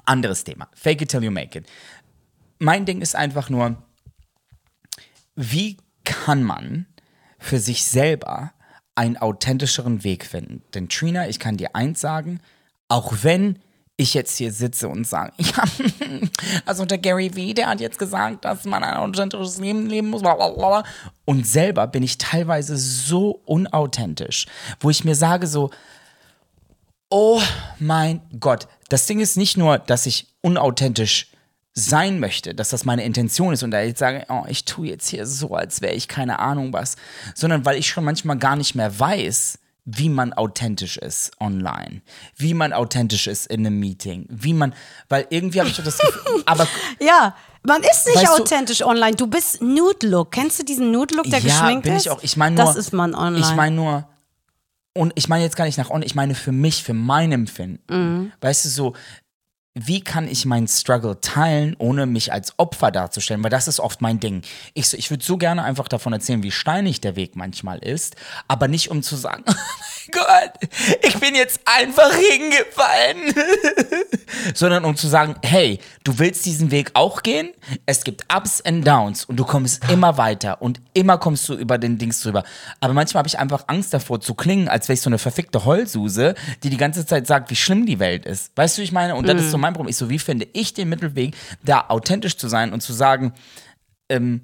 [0.04, 0.68] Anderes Thema.
[0.74, 1.66] Fake it till you make it.
[2.58, 3.76] Mein Ding ist einfach nur,
[5.36, 6.86] wie kann man
[7.38, 8.52] für sich selber
[8.94, 10.62] einen authentischeren Weg finden?
[10.74, 12.40] Denn Trina, ich kann dir eins sagen,
[12.88, 13.58] auch wenn
[13.96, 15.64] ich jetzt hier sitze und sage, ja,
[16.66, 20.22] also der Gary Vee, der hat jetzt gesagt, dass man ein authentisches Leben leben muss,
[20.22, 20.84] blablabla.
[21.24, 24.46] und selber bin ich teilweise so unauthentisch,
[24.80, 25.70] wo ich mir sage so,
[27.08, 27.40] oh
[27.78, 31.28] mein Gott, das Ding ist nicht nur, dass ich unauthentisch
[31.74, 35.08] sein möchte, dass das meine Intention ist und da jetzt sage, oh, ich tue jetzt
[35.08, 36.96] hier so, als wäre ich keine Ahnung was,
[37.34, 42.02] sondern weil ich schon manchmal gar nicht mehr weiß, wie man authentisch ist online,
[42.36, 44.74] wie man authentisch ist in einem Meeting, wie man,
[45.08, 46.66] weil irgendwie habe ich das Gefühl, aber
[47.00, 49.14] Ja, man ist nicht Weißt du- authentisch online.
[49.16, 50.32] Du bist Nude-Look.
[50.32, 52.06] Kennst du diesen Nude-Look, der ja, geschminkt bin ist?
[52.06, 52.22] ich auch.
[52.22, 53.44] Ich meine nur, das ist man online.
[53.44, 54.08] Ich meine nur,
[54.94, 57.82] und ich meine jetzt gar nicht nach online, ich meine für mich, für mein Empfinden.
[57.88, 58.32] Mhm.
[58.40, 58.94] Weißt du, so,
[59.76, 63.42] wie kann ich meinen Struggle teilen, ohne mich als Opfer darzustellen?
[63.42, 64.42] Weil das ist oft mein Ding.
[64.72, 68.14] Ich, ich würde so gerne einfach davon erzählen, wie steinig der Weg manchmal ist,
[68.46, 70.70] aber nicht um zu sagen, oh mein Gott,
[71.02, 73.34] ich bin jetzt einfach hingefallen,
[74.54, 77.50] sondern um zu sagen, hey, du willst diesen Weg auch gehen?
[77.84, 81.78] Es gibt Ups and Downs und du kommst immer weiter und immer kommst du über
[81.78, 82.44] den Dings drüber.
[82.78, 85.64] Aber manchmal habe ich einfach Angst davor zu klingen, als wäre ich so eine verfickte
[85.64, 88.52] Heulsuse, die die ganze Zeit sagt, wie schlimm die Welt ist.
[88.54, 89.16] Weißt du, ich meine?
[89.16, 89.90] Und das ist so mein Problem.
[89.90, 93.32] Ich so, wie finde ich den Mittelweg, da authentisch zu sein und zu sagen,
[94.08, 94.42] ähm,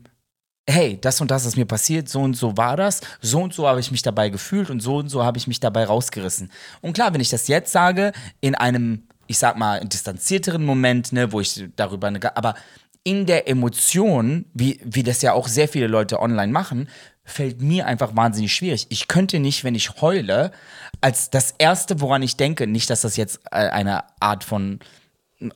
[0.66, 3.68] hey, das und das ist mir passiert, so und so war das, so und so
[3.68, 6.50] habe ich mich dabei gefühlt und so und so habe ich mich dabei rausgerissen.
[6.80, 11.33] Und klar, wenn ich das jetzt sage, in einem, ich sag mal, distanzierteren Moment, ne,
[11.33, 12.54] wo ich darüber, aber
[13.02, 16.88] in der Emotion, wie, wie das ja auch sehr viele Leute online machen,
[17.24, 18.87] fällt mir einfach wahnsinnig schwierig.
[18.90, 20.52] Ich könnte nicht, wenn ich heule,
[21.00, 24.80] als das Erste, woran ich denke, nicht, dass das jetzt äh, eine Art von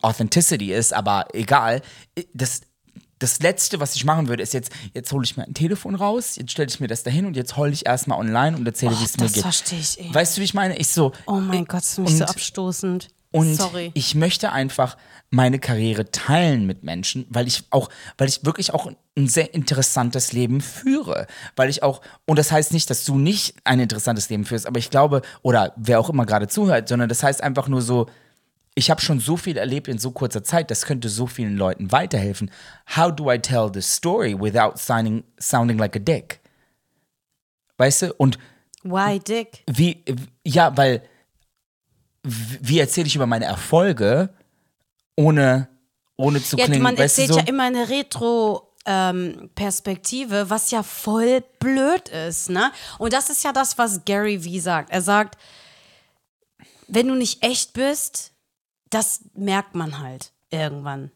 [0.01, 1.81] Authenticity ist, aber egal,
[2.33, 2.61] das,
[3.19, 6.35] das Letzte, was ich machen würde, ist jetzt, jetzt hole ich mir ein Telefon raus,
[6.35, 9.03] jetzt stelle ich mir das dahin und jetzt heule ich erstmal online und erzähle, wie
[9.05, 9.43] es mir das geht.
[9.43, 10.13] verstehe ich, ey.
[10.13, 10.77] Weißt du, wie ich meine?
[10.77, 13.07] Ich so, Oh mein Gott, das ist mich so abstoßend.
[13.31, 13.91] und Sorry.
[13.93, 14.97] ich möchte einfach
[15.31, 20.31] meine Karriere teilen mit Menschen, weil ich auch, weil ich wirklich auch ein sehr interessantes
[20.33, 21.25] Leben führe.
[21.55, 24.79] Weil ich auch, und das heißt nicht, dass du nicht ein interessantes Leben führst, aber
[24.79, 28.07] ich glaube, oder wer auch immer gerade zuhört, sondern das heißt einfach nur so,
[28.75, 31.91] ich habe schon so viel erlebt in so kurzer Zeit, das könnte so vielen Leuten
[31.93, 32.51] weiterhelfen.
[32.95, 36.41] How do I tell the story without sounding, sounding like a dick?
[37.77, 38.13] Weißt du?
[38.15, 38.37] Und
[38.83, 39.63] Why, Dick?
[39.67, 40.03] wie,
[40.45, 41.01] ja, weil,
[42.23, 44.29] wie erzähle ich über meine Erfolge,
[45.15, 45.67] ohne,
[46.17, 47.39] ohne zu Ja, klingen, man weißt du erzählt so?
[47.39, 52.71] ja immer eine Retro- ähm, Perspektive, was ja voll blöd ist, ne?
[52.99, 54.91] Und das ist ja das, was Gary Vee sagt.
[54.91, 55.39] Er sagt,
[56.87, 58.31] wenn du nicht echt bist,
[58.89, 61.11] das merkt man halt irgendwann.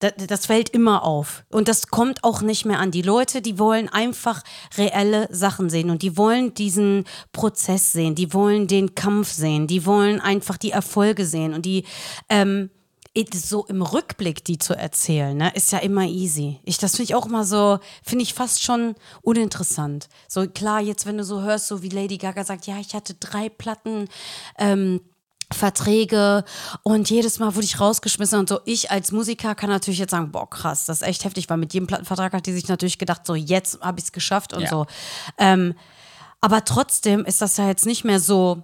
[0.00, 1.44] Das, das fällt immer auf.
[1.50, 2.90] Und das kommt auch nicht mehr an.
[2.90, 4.42] Die Leute, die wollen einfach
[4.76, 9.86] reelle Sachen sehen und die wollen diesen Prozess sehen, die wollen den Kampf sehen, die
[9.86, 11.84] wollen einfach die Erfolge sehen und die
[12.28, 12.70] ähm,
[13.32, 16.58] so im Rückblick die zu erzählen, ne, ist ja immer easy.
[16.64, 20.08] Ich, das finde ich auch immer so, finde ich fast schon uninteressant.
[20.28, 23.14] So klar, jetzt wenn du so hörst, so wie Lady Gaga sagt, ja, ich hatte
[23.14, 24.08] drei Platten,
[24.58, 25.00] ähm,
[25.52, 26.44] Verträge
[26.82, 28.60] und jedes Mal wurde ich rausgeschmissen und so.
[28.64, 31.74] Ich als Musiker kann natürlich jetzt sagen, boah, krass, das ist echt heftig, weil mit
[31.74, 34.68] jedem Plattenvertrag hat die sich natürlich gedacht, so jetzt habe ich es geschafft und Ja.
[34.68, 34.86] so.
[35.38, 35.74] Ähm,
[36.40, 38.62] aber trotzdem ist das ja jetzt nicht mehr so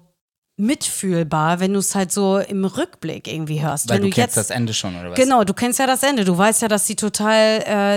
[0.57, 3.89] mitfühlbar, wenn du es halt so im Rückblick irgendwie hörst.
[3.89, 5.17] Weil wenn du du kennst jetzt das Ende schon, oder was?
[5.17, 6.25] Genau, du kennst ja das Ende.
[6.25, 7.97] Du weißt ja, dass sie total äh,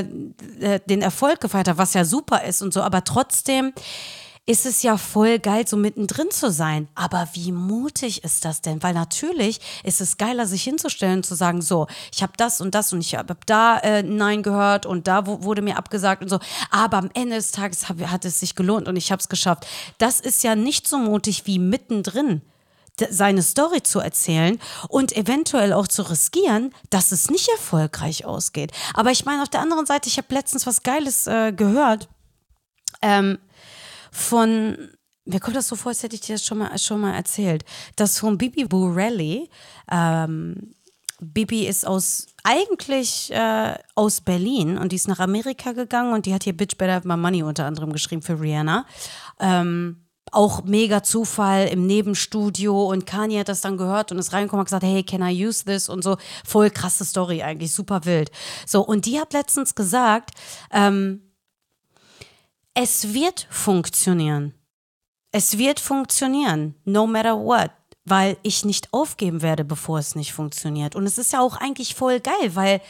[0.76, 2.82] äh, den Erfolg gefeiert hat, was ja super ist und so.
[2.82, 3.74] Aber trotzdem
[4.46, 6.90] ist es ja voll geil, so mittendrin zu sein.
[6.96, 8.84] Aber wie mutig ist das denn?
[8.84, 12.76] Weil natürlich ist es geiler, sich hinzustellen und zu sagen, so, ich habe das und
[12.76, 16.40] das und ich habe da äh, Nein gehört und da wurde mir abgesagt und so.
[16.72, 19.66] Aber am Ende des Tages hab, hat es sich gelohnt und ich habe es geschafft.
[19.98, 22.42] Das ist ja nicht so mutig wie mittendrin
[23.10, 28.72] seine Story zu erzählen und eventuell auch zu riskieren, dass es nicht erfolgreich ausgeht.
[28.94, 32.08] Aber ich meine, auf der anderen Seite, ich habe letztens was Geiles äh, gehört
[33.04, 33.38] ähm,
[34.14, 34.78] von,
[35.26, 37.66] mir kommt das so vor, als hätte ich dir das schon mal, schon mal erzählt,
[37.96, 39.50] dass von Bibi Burelli,
[39.92, 40.74] ähm,
[41.20, 46.34] Bibi ist aus eigentlich äh, aus Berlin und die ist nach Amerika gegangen und die
[46.34, 48.86] hat hier Bitch Better Have My Money unter anderem geschrieben für Rihanna.
[49.40, 54.62] Ähm, auch mega Zufall im Nebenstudio und Kanye hat das dann gehört und ist reingekommen
[54.62, 56.18] und gesagt, hey, can I use this und so.
[56.44, 58.32] Voll krasse Story eigentlich, super wild.
[58.66, 60.32] So, und die hat letztens gesagt,
[60.72, 61.23] ähm,
[62.74, 64.54] es wird funktionieren.
[65.32, 67.72] Es wird funktionieren, no matter what,
[68.06, 70.96] weil ich nicht aufgeben werde, bevor es nicht funktioniert.
[70.96, 72.82] Und es ist ja auch eigentlich voll geil, weil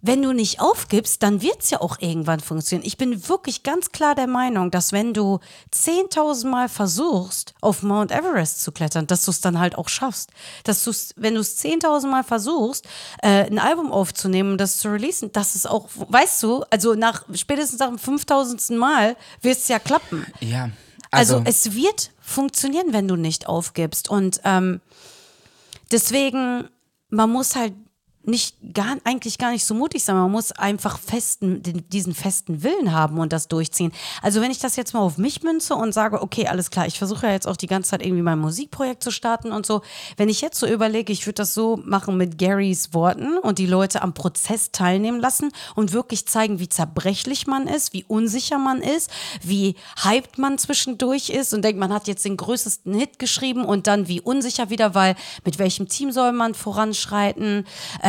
[0.00, 2.86] wenn du nicht aufgibst, dann wird es ja auch irgendwann funktionieren.
[2.86, 5.40] Ich bin wirklich ganz klar der Meinung, dass wenn du
[5.74, 10.30] 10.000 Mal versuchst, auf Mount Everest zu klettern, dass du es dann halt auch schaffst.
[10.64, 12.86] Dass du wenn du es 10.000 Mal versuchst,
[13.22, 17.24] äh, ein Album aufzunehmen und das zu releasen, dass es auch, weißt du, also nach
[17.34, 18.76] spätestens nach dem 5.000.
[18.76, 20.26] Mal wird es ja klappen.
[20.40, 20.70] Ja.
[21.10, 24.10] Also, Also, es wird funktionieren, wenn du nicht aufgibst.
[24.10, 24.80] Und ähm,
[25.90, 26.68] deswegen,
[27.08, 27.72] man muss halt
[28.28, 30.16] nicht gar, eigentlich gar nicht so mutig sein.
[30.16, 33.92] Man muss einfach festen, den, diesen festen Willen haben und das durchziehen.
[34.22, 36.98] Also wenn ich das jetzt mal auf mich münze und sage, okay, alles klar, ich
[36.98, 39.82] versuche ja jetzt auch die ganze Zeit irgendwie mein Musikprojekt zu starten und so.
[40.16, 43.66] Wenn ich jetzt so überlege, ich würde das so machen mit Garys Worten und die
[43.66, 48.82] Leute am Prozess teilnehmen lassen und wirklich zeigen, wie zerbrechlich man ist, wie unsicher man
[48.82, 49.10] ist,
[49.42, 53.86] wie hyped man zwischendurch ist und denkt, man hat jetzt den größten Hit geschrieben und
[53.86, 57.66] dann wie unsicher wieder, weil mit welchem Team soll man voranschreiten,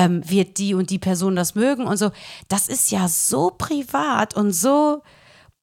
[0.10, 2.12] ähm, wird die und die Person das mögen und so.
[2.48, 5.04] Das ist ja so privat und so,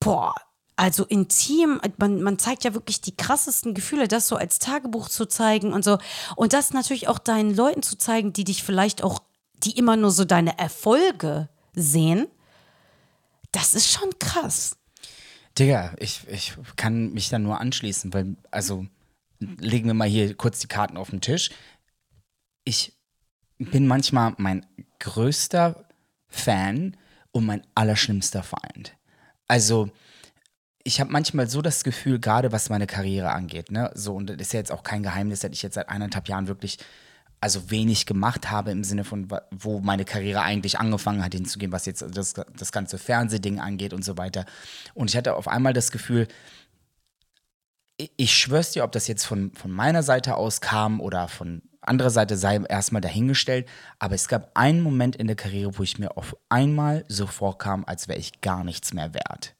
[0.00, 0.34] boah,
[0.76, 5.26] also intim, man, man zeigt ja wirklich die krassesten Gefühle, das so als Tagebuch zu
[5.26, 5.98] zeigen und so.
[6.36, 9.20] Und das natürlich auch deinen Leuten zu zeigen, die dich vielleicht auch,
[9.64, 12.26] die immer nur so deine Erfolge sehen.
[13.52, 14.76] Das ist schon krass.
[15.58, 18.86] Digga, ich, ich kann mich da nur anschließen, weil, also,
[19.38, 21.50] legen wir mal hier kurz die Karten auf den Tisch.
[22.64, 22.95] Ich
[23.58, 24.66] bin manchmal mein
[24.98, 25.86] größter
[26.28, 26.96] Fan
[27.32, 28.96] und mein allerschlimmster Feind.
[29.48, 29.90] Also,
[30.82, 34.36] ich habe manchmal so das Gefühl, gerade was meine Karriere angeht, ne, so, und das
[34.38, 36.78] ist ja jetzt auch kein Geheimnis, dass ich jetzt seit eineinhalb Jahren wirklich
[37.40, 41.86] also wenig gemacht habe im Sinne von, wo meine Karriere eigentlich angefangen hat, hinzugehen, was
[41.86, 44.46] jetzt das, das ganze Fernsehding angeht und so weiter.
[44.94, 46.28] Und ich hatte auf einmal das Gefühl,
[47.98, 52.10] ich schwör's dir, ob das jetzt von, von meiner Seite aus kam oder von anderer
[52.10, 53.68] Seite sei erstmal dahingestellt,
[53.98, 57.84] aber es gab einen Moment in der Karriere, wo ich mir auf einmal so vorkam,
[57.86, 59.54] als wäre ich gar nichts mehr wert.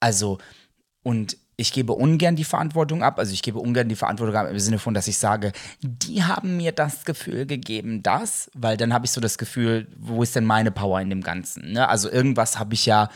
[0.00, 0.38] Also,
[1.02, 3.18] und ich gebe ungern die Verantwortung ab.
[3.18, 6.56] Also ich gebe ungern die Verantwortung ab im Sinne von, dass ich sage, die haben
[6.56, 10.44] mir das Gefühl gegeben, das, weil dann habe ich so das Gefühl, wo ist denn
[10.44, 11.72] meine Power in dem Ganzen?
[11.72, 11.88] Ne?
[11.88, 13.08] Also irgendwas habe ich ja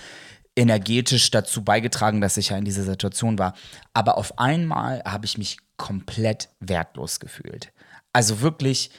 [0.55, 3.55] energetisch dazu beigetragen, dass ich ja in dieser Situation war.
[3.93, 7.73] Aber auf einmal habe ich mich komplett wertlos gefühlt.
[8.17, 8.91] Also wirklich,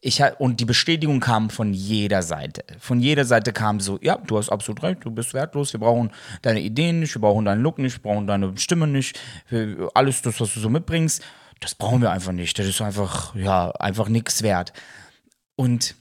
[0.00, 2.64] ich und die Bestätigung kam von jeder Seite.
[2.78, 6.12] Von jeder Seite kam so, ja, du hast absolut recht, du bist wertlos, wir brauchen
[6.42, 9.18] deine Ideen nicht, wir brauchen deinen Look nicht, wir brauchen deine Stimme nicht,
[9.94, 11.24] alles das, was du so mitbringst,
[11.58, 12.56] das brauchen wir einfach nicht.
[12.56, 14.72] Das ist einfach, ja, einfach nichts wert.
[15.56, 15.96] Und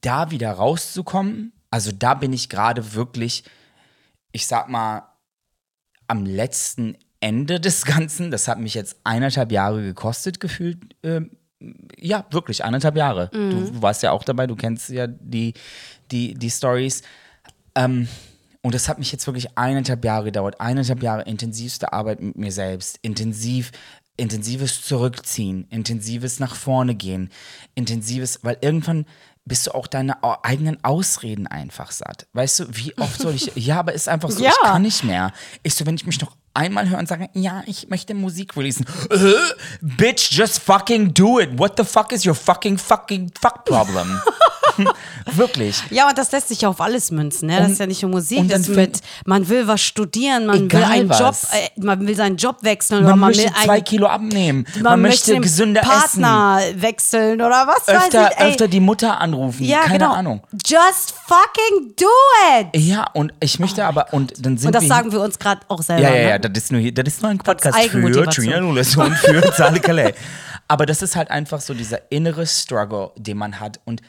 [0.00, 3.44] da wieder rauszukommen, also da bin ich gerade wirklich,
[4.32, 5.06] ich sag mal,
[6.08, 8.30] am letzten Ende des Ganzen.
[8.30, 10.78] Das hat mich jetzt eineinhalb Jahre gekostet, gefühlt.
[11.02, 11.22] Äh,
[11.98, 13.30] ja, wirklich, eineinhalb Jahre.
[13.32, 13.50] Mhm.
[13.50, 15.54] Du, du, warst ja auch dabei, du kennst ja die,
[16.10, 17.02] die, die Stories.
[17.74, 18.08] Ähm,
[18.62, 20.60] und das hat mich jetzt wirklich eineinhalb Jahre gedauert.
[20.60, 22.98] Eineinhalb Jahre intensivste Arbeit mit mir selbst.
[23.02, 23.72] Intensiv,
[24.16, 27.30] intensives Zurückziehen, intensives nach vorne gehen,
[27.74, 29.06] intensives, weil irgendwann
[29.44, 32.26] bist du auch deine eigenen Ausreden einfach satt.
[32.32, 34.50] Weißt du, wie oft soll ich, ja, aber ist einfach so, ja.
[34.50, 35.32] ich kann nicht mehr.
[35.62, 38.86] Ich so, wenn ich mich noch einmal höre und sage, ja, ich möchte Musik releasen.
[39.10, 39.34] Uh,
[39.80, 41.58] bitch, just fucking do it.
[41.58, 44.20] What the fuck is your fucking fucking fuck problem?
[45.34, 45.82] Wirklich.
[45.90, 47.48] Ja, und das lässt sich ja auf alles münzen.
[47.48, 47.56] Ne?
[47.56, 50.82] Das und, ist ja nicht nur Musik, das mit, man will was studieren, man will
[50.84, 51.18] einen was.
[51.18, 54.66] Job, äh, man will seinen Job wechseln man man möchte will zwei Kilo abnehmen.
[54.74, 56.82] Man, man möchte, möchte gesünder Partner essen.
[56.82, 58.44] wechseln oder was öfter, weiß ich.
[58.44, 59.64] Öfter die Mutter anrufen.
[59.64, 60.12] Ja, keine genau.
[60.12, 60.42] Ahnung.
[60.66, 62.06] Just fucking do
[62.58, 62.80] it.
[62.80, 65.38] Ja, und ich möchte oh aber, und dann sind Und das wir sagen wir uns
[65.38, 66.02] gerade auch selber.
[66.02, 66.28] Ja, ja, ne?
[66.30, 69.80] ja, das ist nur, das ist nur ein Podcast für Trina Nules und für Sale
[69.80, 70.14] Calais.
[70.68, 74.00] Aber das ist halt einfach so dieser innere Struggle, den man hat und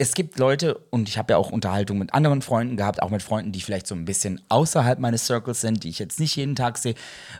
[0.00, 3.22] es gibt Leute, und ich habe ja auch Unterhaltung mit anderen Freunden gehabt, auch mit
[3.22, 6.56] Freunden, die vielleicht so ein bisschen außerhalb meines Circles sind, die ich jetzt nicht jeden
[6.56, 6.94] Tag sehe,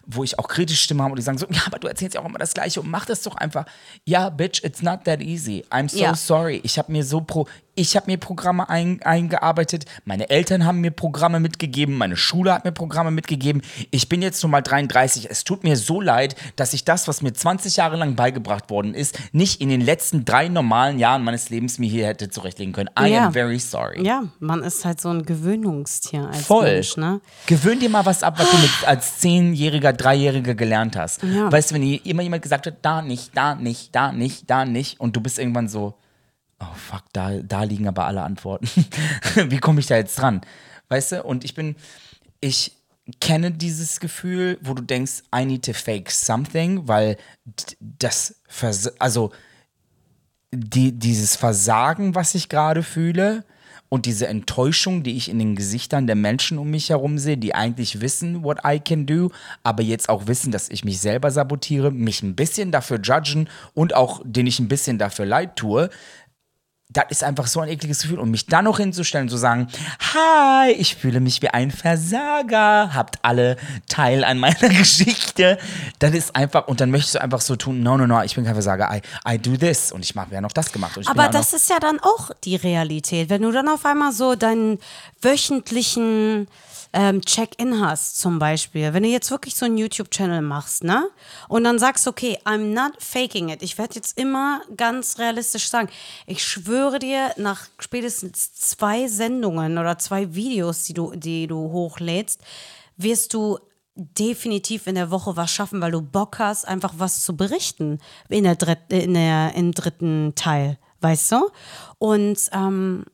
[0.05, 2.21] wo ich auch kritische Stimmen habe und die sagen so, ja, aber du erzählst ja
[2.21, 3.65] auch immer das Gleiche und mach das doch einfach.
[4.05, 5.65] Ja, bitch, it's not that easy.
[5.71, 6.15] I'm so ja.
[6.15, 6.61] sorry.
[6.63, 7.47] Ich habe mir so pro,
[7.81, 12.67] ich habe mir Programme ein, eingearbeitet, meine Eltern haben mir Programme mitgegeben, meine Schule hat
[12.67, 13.63] mir Programme mitgegeben.
[13.91, 15.31] Ich bin jetzt nun mal 33.
[15.31, 18.93] Es tut mir so leid, dass ich das, was mir 20 Jahre lang beigebracht worden
[18.93, 22.91] ist, nicht in den letzten drei normalen Jahren meines Lebens mir hier hätte zurechtlegen können.
[22.99, 23.27] I ja.
[23.29, 24.05] am very sorry.
[24.05, 26.65] Ja, man ist halt so ein Gewöhnungstier als Voll.
[26.65, 27.23] Mensch, ne?
[27.47, 31.23] Gewöhn dir mal was ab, was du mit, als Zehnjähriger, Dreijähriger gelernt hast.
[31.23, 31.51] Ja.
[31.51, 35.01] Weißt du, wenn immer jemand gesagt hat, da nicht, da nicht, da nicht, da nicht,
[35.01, 35.95] und du bist irgendwann so,
[36.61, 38.69] oh fuck, da, da liegen aber alle Antworten.
[39.49, 40.41] Wie komme ich da jetzt dran?
[40.89, 41.23] Weißt du?
[41.23, 41.77] Und ich bin,
[42.41, 42.77] ich
[43.21, 47.17] kenne dieses Gefühl, wo du denkst, I need to fake something, weil
[47.81, 49.33] das, Vers also
[50.53, 53.45] die, dieses Versagen, was ich gerade fühle,
[53.91, 57.57] und diese Enttäuschung, die ich in den Gesichtern der Menschen um mich herum sehe, die
[57.57, 59.31] eigentlich wissen, what I can do,
[59.65, 63.95] aber jetzt auch wissen, dass ich mich selber sabotiere, mich ein bisschen dafür judgen und
[63.95, 65.91] auch, den ich ein bisschen dafür leid tue,
[66.93, 68.19] das ist einfach so ein ekliges Gefühl.
[68.19, 69.69] Und mich dann noch hinzustellen und zu sagen,
[70.13, 73.57] hi, ich fühle mich wie ein Versager, habt alle
[73.89, 75.59] Teil an meiner Geschichte.
[76.01, 78.45] Das ist einfach, und dann möchtest du einfach so tun, no, no, no, ich bin
[78.45, 79.93] kein Versager, I, I do this.
[79.93, 80.97] Und ich mache ja noch das gemacht.
[80.97, 83.31] Und ich bin Aber das ist ja dann auch die Realität.
[83.31, 84.79] Wenn du dann auf einmal so deinen
[85.23, 86.49] wöchentlichen
[86.93, 91.09] ähm, Check-in hast, zum Beispiel, wenn du jetzt wirklich so einen YouTube-Channel machst, ne?
[91.49, 93.63] Und dann sagst, okay, I'm not faking it.
[93.63, 95.89] Ich werde jetzt immer ganz realistisch sagen,
[96.27, 102.41] ich schwöre dir, nach spätestens zwei Sendungen oder zwei Videos, die du, die du hochlädst,
[102.97, 103.59] wirst du
[103.95, 107.99] definitiv in der Woche was schaffen, weil du Bock hast, einfach was zu berichten
[108.29, 111.51] in der, dritt, in der im dritten Teil, weißt du?
[111.99, 113.05] Und ähm,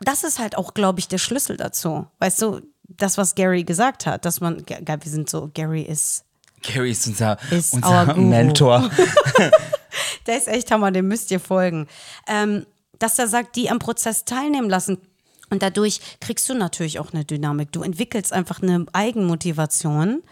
[0.00, 2.06] das ist halt auch, glaube ich, der Schlüssel dazu.
[2.18, 6.24] Weißt du, das, was Gary gesagt hat, dass man, wir sind so, Gary ist,
[6.62, 8.14] Gary ist unser, Ist unser.
[8.14, 8.90] Mentor.
[10.26, 11.86] der ist echt Hammer, dem müsst ihr folgen.
[12.26, 12.66] Ähm,
[12.98, 14.98] dass er sagt, die am Prozess teilnehmen lassen.
[15.50, 17.70] Und dadurch kriegst du natürlich auch eine Dynamik.
[17.72, 20.22] Du entwickelst einfach eine Eigenmotivation,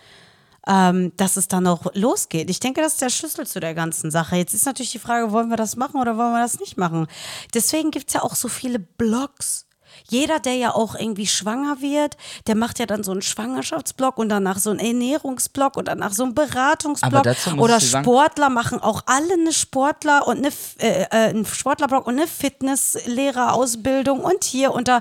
[0.66, 2.48] ähm, dass es dann auch losgeht.
[2.50, 4.36] Ich denke, das ist der Schlüssel zu der ganzen Sache.
[4.36, 7.06] Jetzt ist natürlich die Frage, wollen wir das machen oder wollen wir das nicht machen?
[7.54, 9.66] Deswegen gibt es ja auch so viele Blogs.
[10.08, 14.30] Jeder, der ja auch irgendwie schwanger wird, der macht ja dann so einen Schwangerschaftsblog und
[14.30, 16.34] danach so einen Ernährungsblog und danach so einen
[17.56, 20.48] muss Oder sagen- Sportler machen auch alle eine Sportler und eine
[20.78, 25.00] äh, äh, einen Sportlerblog und eine Fitnesslehrerausbildung und hier und da.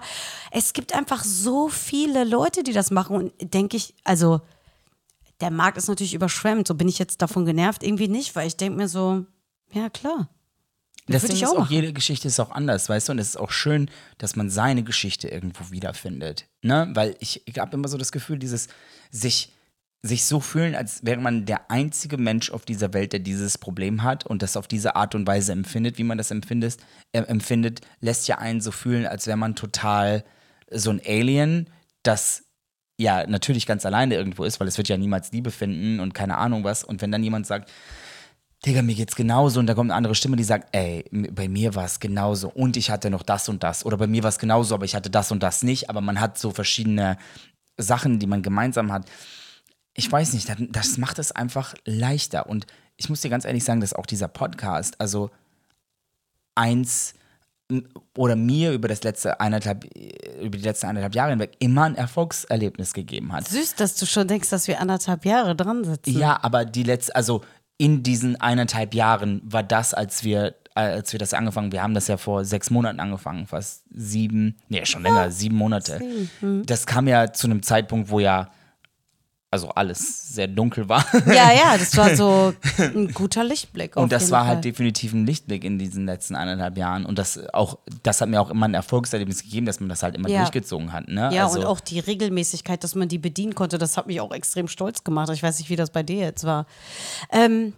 [0.52, 4.42] Es gibt einfach so viele Leute, die das machen und denke ich, also
[5.42, 6.68] der Markt ist natürlich überschwemmt.
[6.68, 9.26] So bin ich jetzt davon genervt irgendwie nicht, weil ich denke mir so,
[9.74, 10.30] ja klar.
[11.08, 11.74] Das Ding ich ist auch auch, machen.
[11.74, 13.14] jede Geschichte ist auch anders, weißt du?
[13.14, 16.46] Und es ist auch schön, dass man seine Geschichte irgendwo wiederfindet.
[16.62, 16.90] Ne?
[16.94, 18.68] Weil ich, ich habe immer so das Gefühl, dieses
[19.10, 19.52] sich,
[20.04, 24.04] sich so fühlen, als wäre man der einzige Mensch auf dieser Welt, der dieses Problem
[24.04, 26.78] hat und das auf diese Art und Weise empfindet, wie man das empfindet,
[27.12, 30.24] äh, empfindet lässt ja einen so fühlen, als wäre man total
[30.72, 31.70] so ein Alien,
[32.04, 32.44] das
[33.02, 36.38] ja natürlich ganz alleine irgendwo ist, weil es wird ja niemals Liebe finden und keine
[36.38, 36.84] Ahnung was.
[36.84, 37.72] Und wenn dann jemand sagt,
[38.66, 41.74] Digga, mir geht's genauso und da kommt eine andere Stimme, die sagt, ey, bei mir
[41.74, 44.38] war es genauso und ich hatte noch das und das oder bei mir war es
[44.38, 47.18] genauso, aber ich hatte das und das nicht, aber man hat so verschiedene
[47.78, 49.10] Sachen, die man gemeinsam hat.
[49.96, 53.82] Ich weiß nicht, das, macht es einfach leichter und ich muss dir ganz ehrlich sagen,
[53.82, 55.32] dass auch dieser Podcast, also
[56.54, 57.16] eins
[58.18, 59.86] oder mir über das letzte eineinhalb,
[60.42, 63.48] über die letzten eineinhalb Jahre hinweg immer ein Erfolgserlebnis gegeben hat.
[63.48, 66.18] Süß, dass du schon denkst, dass wir anderthalb Jahre dran sitzen.
[66.18, 67.42] Ja, aber die letzte, also
[67.78, 71.94] in diesen eineinhalb Jahren war das, als wir, äh, als wir das angefangen, wir haben
[71.96, 76.00] das ja vor sechs Monaten angefangen, fast sieben, nee, schon länger, sieben Monate.
[76.42, 76.64] hm.
[76.66, 78.52] Das kam ja zu einem Zeitpunkt, wo ja,
[79.52, 81.06] also alles sehr dunkel war.
[81.28, 83.98] Ja, ja, das war so ein guter Lichtblick.
[83.98, 84.56] Und das war Fall.
[84.56, 87.06] halt definitiv ein Lichtblick in diesen letzten eineinhalb Jahren.
[87.06, 90.16] Und das auch, das hat mir auch immer ein Erfolgserlebnis gegeben, dass man das halt
[90.16, 90.40] immer Ja.
[90.40, 91.10] durchgezogen hat.
[91.10, 91.30] Ne?
[91.34, 94.32] Ja, also, und auch die Regelmäßigkeit, dass man die bedienen konnte, das hat mich auch
[94.32, 95.30] extrem stolz gemacht.
[95.34, 96.66] Ich weiß nicht, wie das bei dir jetzt war.
[97.30, 97.74] Ähm,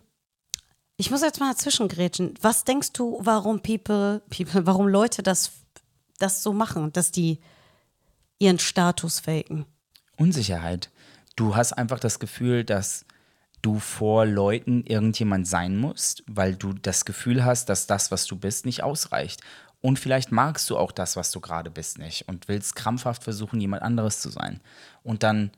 [0.97, 2.35] ich muss jetzt mal dazwischen grätschen.
[2.39, 5.51] Was denkst du, warum People, People warum Leute das,
[6.19, 7.39] das so machen, dass die
[8.37, 9.65] ihren Status faken?
[10.17, 10.91] Unsicherheit.
[11.35, 13.05] Du hast einfach das Gefühl, dass
[13.61, 18.35] du vor Leuten irgendjemand sein musst, weil du das Gefühl hast, dass das, was du
[18.35, 19.41] bist, nicht ausreicht.
[19.81, 23.59] Und vielleicht magst du auch das, was du gerade bist, nicht und willst krampfhaft versuchen,
[23.59, 24.61] jemand anderes zu sein.
[25.01, 25.51] Und dann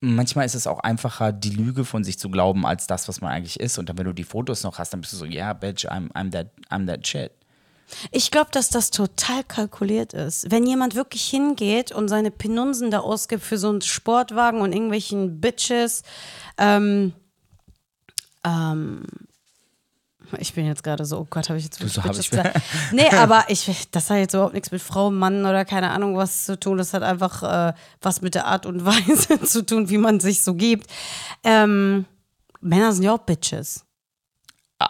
[0.00, 3.32] manchmal ist es auch einfacher, die Lüge von sich zu glauben, als das, was man
[3.32, 3.78] eigentlich ist.
[3.78, 5.86] Und dann, wenn du die Fotos noch hast, dann bist du so, ja, yeah, bitch,
[5.86, 7.32] I'm, I'm, that, I'm that shit.
[8.10, 10.50] Ich glaube, dass das total kalkuliert ist.
[10.50, 15.40] Wenn jemand wirklich hingeht und seine Penunsen da ausgibt für so einen Sportwagen und irgendwelchen
[15.40, 16.02] Bitches,
[16.58, 17.12] ähm,
[18.44, 19.02] ähm,
[20.38, 22.58] ich bin jetzt gerade so, oh Gott, habe ich jetzt so hab ich- gesagt?
[22.92, 26.46] Nee, aber ich, das hat jetzt überhaupt nichts mit Frau, Mann oder keine Ahnung was
[26.46, 26.78] zu tun.
[26.78, 30.42] Das hat einfach äh, was mit der Art und Weise zu tun, wie man sich
[30.42, 30.90] so gibt.
[31.44, 32.06] Ähm,
[32.60, 33.84] Männer sind ja auch Bitches.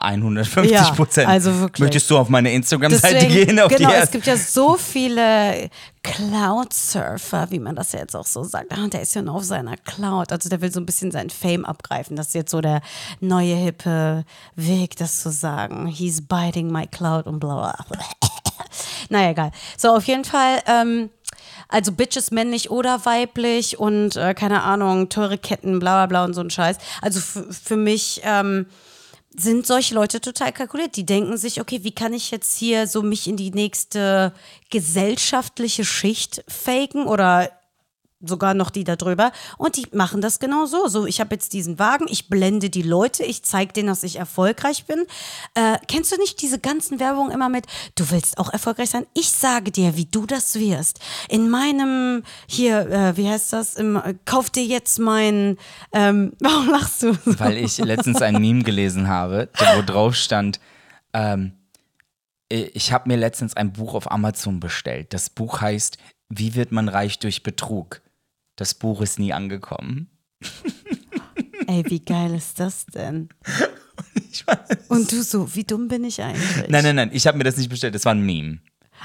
[0.01, 1.29] 150 Prozent.
[1.29, 1.81] Ja, also wirklich.
[1.81, 3.61] Möchtest du auf meine Instagram-Seite gehen?
[3.61, 5.71] Auf genau, es gibt ja so viele
[6.03, 8.73] Cloud-Surfer, wie man das ja jetzt auch so sagt.
[8.73, 10.33] Ah, der ist ja nur auf seiner Cloud.
[10.33, 12.17] Also der will so ein bisschen seinen Fame abgreifen.
[12.17, 12.81] Das ist jetzt so der
[13.21, 14.25] neue hippe
[14.57, 15.87] Weg, das zu sagen.
[15.87, 17.99] He's biting my cloud und bla bla.
[19.09, 19.53] naja, egal.
[19.77, 20.61] So, auf jeden Fall.
[20.67, 21.11] Ähm,
[21.69, 26.35] also Bitches männlich oder weiblich und äh, keine Ahnung, teure Ketten, bla bla bla und
[26.35, 26.77] so ein Scheiß.
[27.01, 28.67] Also für mich ähm,
[29.37, 30.97] sind solche Leute total kalkuliert.
[30.97, 34.33] Die denken sich, okay, wie kann ich jetzt hier so mich in die nächste
[34.71, 37.51] gesellschaftliche Schicht faken oder
[38.25, 39.33] sogar noch die da drüber.
[39.59, 40.89] Und die machen das genau so.
[40.89, 44.17] So, ich habe jetzt diesen Wagen, ich blende die Leute, ich zeige denen, dass ich
[44.17, 45.05] erfolgreich bin.
[45.55, 49.07] Äh, kennst du nicht diese ganzen Werbungen immer mit, du willst auch erfolgreich sein?
[49.15, 51.01] Ich sage dir, wie du das wirst.
[51.29, 53.75] In meinem, hier, äh, wie heißt das?
[53.75, 55.59] Im, äh, kauf dir jetzt mein,
[55.93, 57.13] ähm, warum lachst du?
[57.15, 57.39] So?
[57.39, 60.61] Weil ich letztens ein Meme gelesen habe, wo drauf stand,
[61.13, 61.53] ähm,
[62.49, 65.15] ich habe mir letztens ein Buch auf Amazon bestellt.
[65.15, 65.97] Das Buch heißt
[66.29, 68.03] Wie wird man reich durch Betrug?
[68.63, 70.09] Das Buch ist nie angekommen.
[71.67, 73.29] Ey, wie geil ist das denn?
[74.89, 76.69] Und du so, wie dumm bin ich eigentlich?
[76.69, 78.59] Nein, nein, nein, ich habe mir das nicht bestellt, das war ein Meme.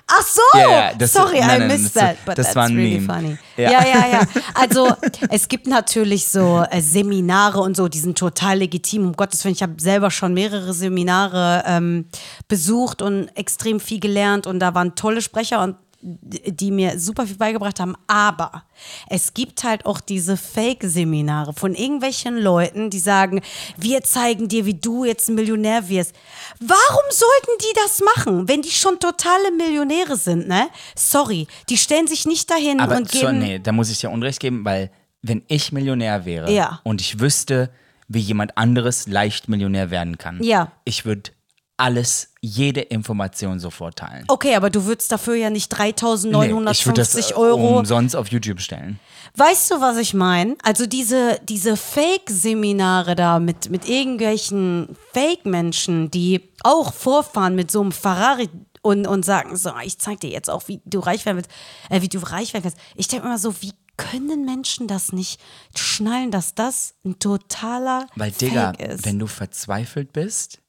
[0.05, 2.65] Ach so, Ja, das- sorry, nein, I nein, missed das- that, but das that's war
[2.65, 3.11] ein really Meme.
[3.15, 3.37] funny.
[3.57, 3.71] Ja.
[3.71, 3.83] Ja.
[3.87, 4.93] ja, ja, Also
[5.31, 9.07] es gibt natürlich so äh, Seminare und so, die sind total legitim.
[9.07, 12.05] Um Gottes Willen, ich habe selber schon mehrere Seminare ähm,
[12.47, 17.37] besucht und extrem viel gelernt und da waren tolle Sprecher und die mir super viel
[17.37, 17.95] beigebracht haben.
[18.07, 18.63] Aber
[19.09, 23.41] es gibt halt auch diese Fake-Seminare von irgendwelchen Leuten, die sagen,
[23.77, 26.13] wir zeigen dir, wie du jetzt ein Millionär wirst.
[26.59, 30.67] Warum sollten die das machen, wenn die schon totale Millionäre sind, ne?
[30.95, 33.39] Sorry, die stellen sich nicht dahin Aber und so, geben.
[33.39, 34.91] nee, da muss ich dir Unrecht geben, weil
[35.23, 36.79] wenn ich Millionär wäre Ja.
[36.83, 37.69] und ich wüsste,
[38.07, 40.71] wie jemand anderes leicht Millionär werden kann, Ja.
[40.85, 41.31] ich würde
[41.77, 44.25] alles, jede Information sofort teilen.
[44.27, 47.77] Okay, aber du würdest dafür ja nicht Nee, ich würd das, 3950 äh, Euro.
[47.79, 48.99] umsonst auf YouTube stellen.
[49.35, 50.55] Weißt du, was ich meine?
[50.63, 57.91] Also diese, diese Fake-Seminare da mit, mit irgendwelchen Fake-Menschen, die auch vorfahren mit so einem
[57.91, 58.49] Ferrari
[58.81, 61.51] und, und sagen, so, ich zeig dir jetzt auch, wie du reich werden willst,
[61.89, 62.77] äh, wie du reich werden kannst.
[62.95, 65.39] Ich denke immer so, wie können Menschen das nicht
[65.75, 69.05] schnallen, dass das ein totaler Weil, Digga, Fake ist?
[69.05, 70.59] wenn du verzweifelt bist,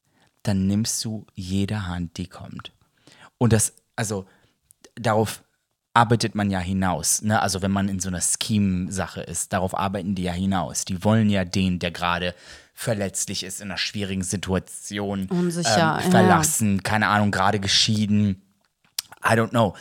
[0.49, 2.73] dann nimmst du jede Hand, die kommt.
[3.37, 4.27] Und das, also,
[4.95, 5.45] darauf
[5.95, 7.23] arbeitet man ja hinaus.
[7.23, 7.41] Ne?
[7.41, 10.85] Also, wenn man in so einer Scheme-Sache ist, darauf arbeiten die ja hinaus.
[10.85, 12.35] Die wollen ja den, der gerade
[12.75, 16.01] verletzlich ist, in einer schwierigen Situation, Unsicher, ja.
[16.01, 18.43] ähm, verlassen, keine Ahnung, gerade geschieden.
[19.25, 19.75] I don't know.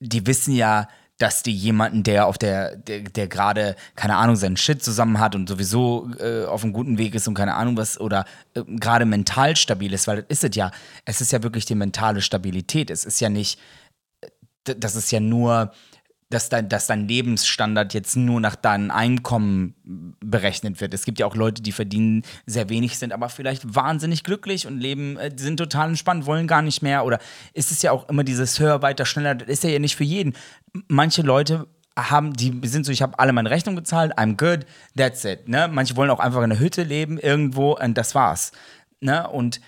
[0.00, 0.88] Die wissen ja,
[1.18, 5.34] dass die jemanden, der auf der, der, der gerade, keine Ahnung, seinen Shit zusammen hat
[5.34, 9.04] und sowieso äh, auf einem guten Weg ist und keine Ahnung was, oder äh, gerade
[9.04, 10.70] mental stabil ist, weil das ist es ja.
[11.04, 12.88] Es ist ja wirklich die mentale Stabilität.
[12.90, 13.58] Es ist ja nicht,
[14.66, 15.72] d- das ist ja nur,
[16.30, 19.74] dass dein, dass dein Lebensstandard jetzt nur nach deinem Einkommen
[20.20, 20.92] berechnet wird.
[20.92, 24.78] Es gibt ja auch Leute, die verdienen sehr wenig, sind aber vielleicht wahnsinnig glücklich und
[24.78, 27.04] leben, äh, sind total entspannt, wollen gar nicht mehr.
[27.06, 27.18] Oder
[27.54, 30.34] ist es ja auch immer dieses höher, weiter, schneller, das ist ja nicht für jeden.
[30.88, 31.66] Manche Leute
[31.96, 34.66] haben, die sind so, ich habe alle meine Rechnungen bezahlt, I'm good,
[34.96, 35.48] that's it.
[35.48, 35.68] Ne?
[35.70, 38.52] Manche wollen auch einfach in einer Hütte leben irgendwo und das war's.
[39.00, 39.26] Ne?
[39.28, 39.60] Und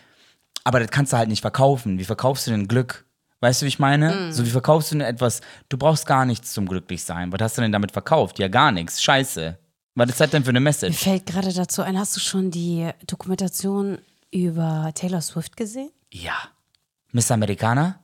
[0.63, 1.99] aber das kannst du halt nicht verkaufen.
[1.99, 3.07] Wie verkaufst du denn Glück?
[3.41, 4.33] Weißt du, wie ich meine?
[4.33, 5.41] So, wie verkaufst du denn etwas?
[5.71, 7.33] Du brauchst gar nichts zum Glücklichsein.
[7.33, 8.39] Was hast du denn damit verkauft?
[8.39, 9.03] Ja, gar nichts.
[9.03, 9.59] Scheiße.
[9.95, 10.99] Was ist das denn für eine Mir Message?
[10.99, 13.99] fällt gerade dazu ein, hast du schon die Dokumentation
[14.31, 15.91] über Taylor Swift gesehen?
[16.13, 16.35] Ja.
[17.13, 17.99] Miss Americana?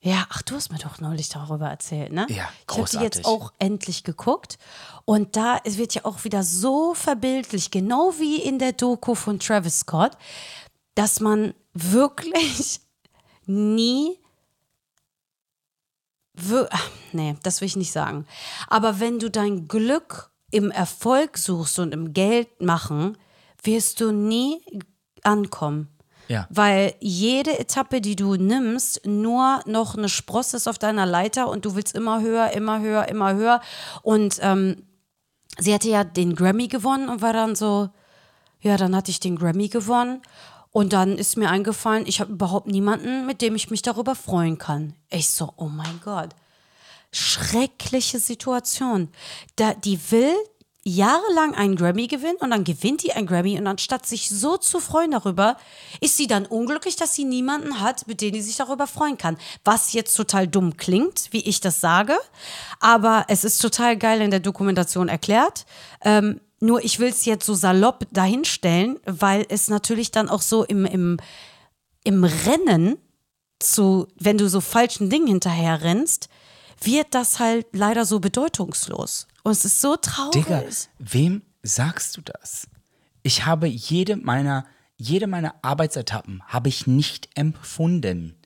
[0.00, 2.26] Ja, ach, du hast mir doch neulich darüber erzählt, ne?
[2.28, 3.02] Ja, Ich habe die großartig.
[3.16, 4.58] jetzt auch endlich geguckt.
[5.06, 9.40] Und da es wird ja auch wieder so verbildlich, genau wie in der Doku von
[9.40, 10.12] Travis Scott,
[10.94, 12.80] dass man wirklich
[13.46, 14.18] nie.
[16.70, 18.26] Ach, Nee, das will ich nicht sagen.
[18.68, 23.16] Aber wenn du dein Glück im Erfolg suchst und im Geld machen,
[23.62, 24.60] wirst du nie
[25.22, 25.88] ankommen.
[26.26, 26.46] Ja.
[26.50, 31.64] Weil jede Etappe, die du nimmst, nur noch eine Sprosse ist auf deiner Leiter und
[31.64, 33.60] du willst immer höher, immer höher, immer höher.
[34.02, 34.82] Und ähm,
[35.58, 37.90] sie hatte ja den Grammy gewonnen und war dann so,
[38.60, 40.22] ja, dann hatte ich den Grammy gewonnen.
[40.74, 44.58] Und dann ist mir eingefallen, ich habe überhaupt niemanden, mit dem ich mich darüber freuen
[44.58, 44.96] kann.
[45.08, 46.30] Ich so, oh mein Gott.
[47.12, 49.08] Schreckliche Situation.
[49.54, 50.34] Da, die will
[50.82, 54.80] jahrelang einen Grammy gewinnen und dann gewinnt die einen Grammy und anstatt sich so zu
[54.80, 55.58] freuen darüber,
[56.00, 59.38] ist sie dann unglücklich, dass sie niemanden hat, mit dem sie sich darüber freuen kann.
[59.64, 62.16] Was jetzt total dumm klingt, wie ich das sage,
[62.80, 65.66] aber es ist total geil in der Dokumentation erklärt.
[66.02, 70.64] Ähm, nur ich will es jetzt so salopp dahinstellen, weil es natürlich dann auch so
[70.64, 71.18] im, im,
[72.04, 72.96] im Rennen
[73.58, 76.28] zu, wenn du so falschen Dingen hinterher rennst,
[76.82, 79.26] wird das halt leider so bedeutungslos.
[79.42, 80.44] Und es ist so traurig.
[80.44, 80.62] Digga,
[80.98, 82.66] wem sagst du das?
[83.22, 88.36] Ich habe jede meiner, jede meiner Arbeitsetappen habe ich nicht empfunden.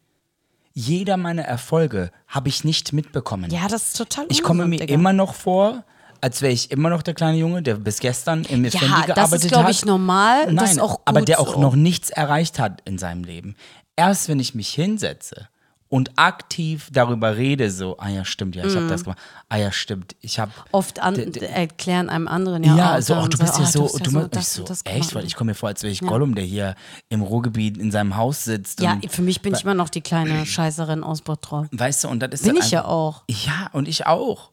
[0.72, 3.50] Jeder meiner Erfolge habe ich nicht mitbekommen.
[3.50, 4.94] Ja, das ist total Ich komme mir Digga.
[4.94, 5.84] immer noch vor,
[6.20, 9.44] als wäre ich immer noch der kleine Junge, der bis gestern im Ja, das gearbeitet
[9.44, 9.70] ist, glaub hat.
[9.70, 10.46] ich, normal.
[10.46, 11.60] Nein, Das ist auch aber gut der auch so.
[11.60, 13.56] noch nichts erreicht hat in seinem Leben.
[13.96, 15.48] Erst wenn ich mich hinsetze
[15.90, 19.18] und aktiv darüber rede, so, ah ja, stimmt, ja, ich habe das gemacht.
[19.48, 20.52] Ah ja, stimmt, ich habe.
[20.70, 23.88] Oft an, erklären einem anderen ja, Ja, auch so, oh, du bist ja ah, so,
[23.98, 26.00] du, ja ich das so, das echt, weil ich komme mir vor, als wäre ich
[26.02, 26.74] Gollum, der hier
[27.08, 28.80] im Ruhrgebiet in seinem Haus sitzt.
[28.82, 31.68] Ja, für mich bin ich immer noch die kleine Scheißerin aus Bottrop.
[31.72, 33.22] Weißt du, und das ist Bin ich ja einfach- auch.
[33.28, 34.50] Ja, und ich auch.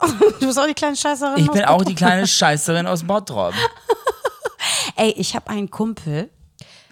[0.40, 3.54] Du bist auch die kleine Scheißerin Ich bin auch die kleine Scheißerin aus Bottrop.
[4.96, 6.30] Ey, ich habe einen Kumpel.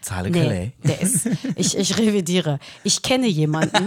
[0.00, 0.72] Zahle Nee, Calais.
[0.82, 2.58] der ist, ich, ich revidiere.
[2.82, 3.86] Ich kenne jemanden.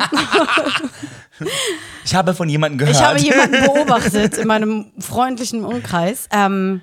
[2.06, 2.96] Ich habe von jemandem gehört.
[2.96, 6.30] Ich habe jemanden beobachtet in meinem freundlichen Umkreis.
[6.32, 6.82] Ähm,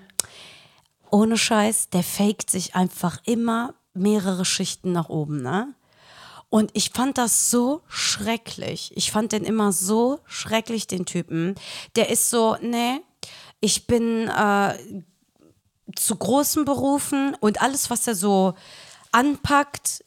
[1.10, 5.74] ohne Scheiß, der faked sich einfach immer mehrere Schichten nach oben, ne?
[6.52, 8.92] Und ich fand das so schrecklich.
[8.94, 11.54] Ich fand den immer so schrecklich, den Typen.
[11.96, 13.00] Der ist so, nee,
[13.60, 14.74] ich bin äh,
[15.96, 18.52] zu großen Berufen und alles, was er so
[19.12, 20.04] anpackt,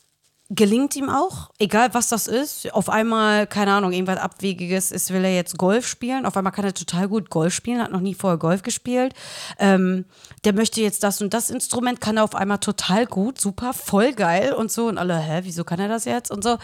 [0.50, 2.72] gelingt ihm auch, egal was das ist.
[2.74, 6.26] Auf einmal, keine Ahnung, irgendwas Abwegiges ist, will er jetzt Golf spielen.
[6.26, 9.16] Auf einmal kann er total gut Golf spielen, hat noch nie vorher Golf gespielt.
[9.58, 10.06] Ähm,
[10.44, 14.14] der möchte jetzt das und das Instrument, kann er auf einmal total gut, super, voll
[14.14, 14.88] geil und so.
[14.88, 16.58] Und alle, hä, wieso kann er das jetzt und so.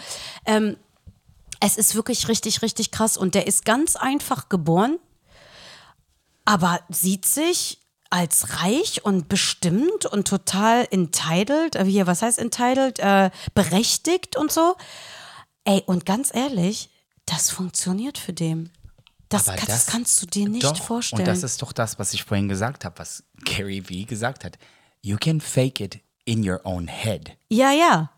[0.46, 0.76] Ähm,
[1.58, 3.16] es ist wirklich richtig, richtig krass.
[3.16, 4.98] Und der ist ganz einfach geboren,
[6.44, 7.81] aber sieht sich
[8.12, 14.52] als reich und bestimmt und total entitled, äh, hier, was heißt entitled, äh, berechtigt und
[14.52, 14.76] so.
[15.64, 16.90] Ey, und ganz ehrlich,
[17.24, 18.70] das funktioniert für den.
[19.30, 21.22] Das, kann, das, kannst du dir nicht doch, vorstellen.
[21.22, 24.58] Und das ist doch das, was ich vorhin gesagt habe, was Gary V gesagt hat.
[25.00, 27.32] You can fake it in your own head.
[27.48, 28.10] ja, ja.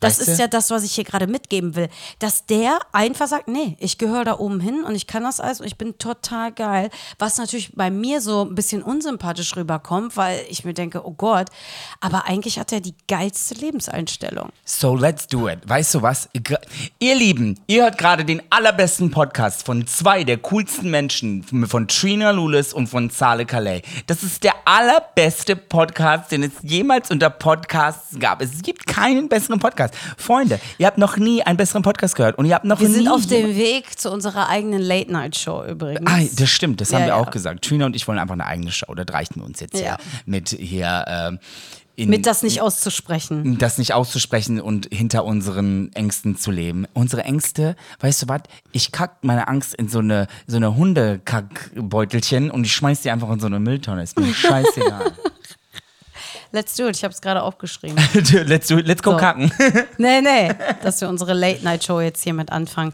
[0.00, 0.42] Das Weißt ist du?
[0.42, 1.88] ja das, was ich hier gerade mitgeben will.
[2.18, 5.60] Dass der einfach sagt, nee, ich gehöre da oben hin und ich kann das alles
[5.60, 6.90] und ich bin total geil.
[7.18, 11.48] Was natürlich bei mir so ein bisschen unsympathisch rüberkommt, weil ich mir denke, oh Gott,
[12.00, 14.50] aber eigentlich hat er die geilste Lebenseinstellung.
[14.64, 15.60] So let's do it.
[15.66, 16.28] Weißt du was?
[16.98, 22.32] Ihr Lieben, ihr hört gerade den allerbesten Podcast von zwei der coolsten Menschen, von Trina
[22.32, 23.82] Lulis und von Zale Calais.
[24.06, 28.42] Das ist der allerbeste Podcast, den es jemals unter Podcasts gab.
[28.42, 29.85] Es gibt keinen besseren Podcast.
[30.16, 32.94] Freunde, ihr habt noch nie einen besseren Podcast gehört und ihr habt noch Wir nie
[32.94, 36.10] sind auf dem Weg zu unserer eigenen Late-Night-Show übrigens.
[36.10, 37.16] Ah, das stimmt, das haben Ja, wir ja.
[37.16, 37.64] auch gesagt.
[37.64, 38.94] Trina und ich wollen einfach eine eigene Show.
[38.94, 39.96] Das reicht mir uns jetzt Ja.
[40.24, 41.38] mit hier ähm,
[41.98, 43.56] in, Mit das nicht auszusprechen.
[43.56, 46.84] das nicht auszusprechen und hinter unseren Ängsten zu leben.
[46.92, 48.42] Unsere Ängste, weißt du was?
[48.72, 53.30] Ich kack meine Angst in so eine so eine Hundekackbeutelchen und ich schmeiß die einfach
[53.30, 54.02] in so eine Mülltonne.
[54.02, 55.12] Ist mir scheißegal.
[56.52, 57.96] Let's do it, ich habe es gerade aufgeschrieben.
[58.46, 59.16] let's, do, it, let's go So.
[59.18, 59.50] kacken.
[59.98, 60.50] nee, nee,
[60.82, 62.92] dass wir unsere Late-Night-Show jetzt hier mit anfangen.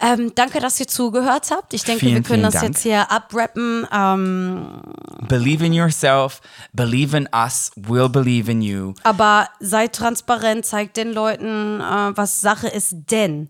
[0.00, 1.72] Ähm, danke, dass ihr zugehört habt.
[1.72, 2.66] Ich denke, Vielen, wir können das Dank.
[2.66, 3.86] jetzt hier abrappen.
[3.92, 4.82] Ähm,
[5.28, 6.40] believe in yourself,
[6.72, 8.94] believe in us, we'll believe in you.
[9.04, 13.48] aber seid transparent, zeigt den Leuten, äh, was Sache ist, denn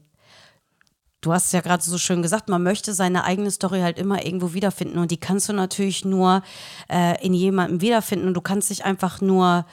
[1.25, 4.25] du hast es ja gerade so schön gesagt, man möchte seine eigene Story halt immer
[4.25, 6.43] irgendwo wiederfinden und die kannst du natürlich nur
[6.91, 9.64] äh, in jemandem wiederfinden und du kannst dich einfach nur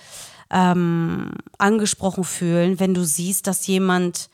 [0.50, 4.30] ähm, angesprochen fühlen, wenn du siehst, dass jemand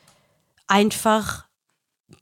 [0.66, 1.47] einfach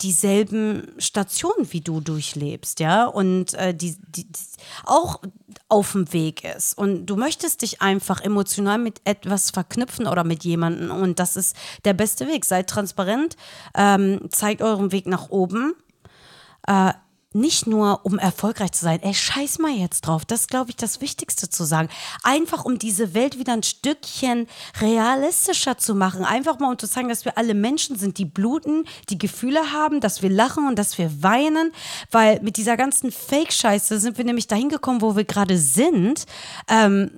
[0.01, 4.39] dieselben Stationen wie du durchlebst, ja, und äh, die, die, die
[4.85, 5.21] auch
[5.69, 6.77] auf dem Weg ist.
[6.77, 10.91] Und du möchtest dich einfach emotional mit etwas verknüpfen oder mit jemandem.
[10.91, 12.45] Und das ist der beste Weg.
[12.45, 13.37] Seid transparent,
[13.75, 15.75] ähm, zeigt euren Weg nach oben.
[16.67, 16.93] Äh,
[17.33, 20.25] nicht nur, um erfolgreich zu sein, ey, scheiß mal jetzt drauf.
[20.25, 21.89] Das ist, glaube ich, das Wichtigste zu sagen.
[22.23, 24.47] Einfach, um diese Welt wieder ein Stückchen
[24.81, 26.25] realistischer zu machen.
[26.25, 30.01] Einfach mal, um zu zeigen, dass wir alle Menschen sind, die bluten, die Gefühle haben,
[30.01, 31.73] dass wir lachen und dass wir weinen.
[32.11, 36.27] Weil mit dieser ganzen Fake-Scheiße sind wir nämlich dahin gekommen, wo wir gerade sind.
[36.69, 37.11] Ähm,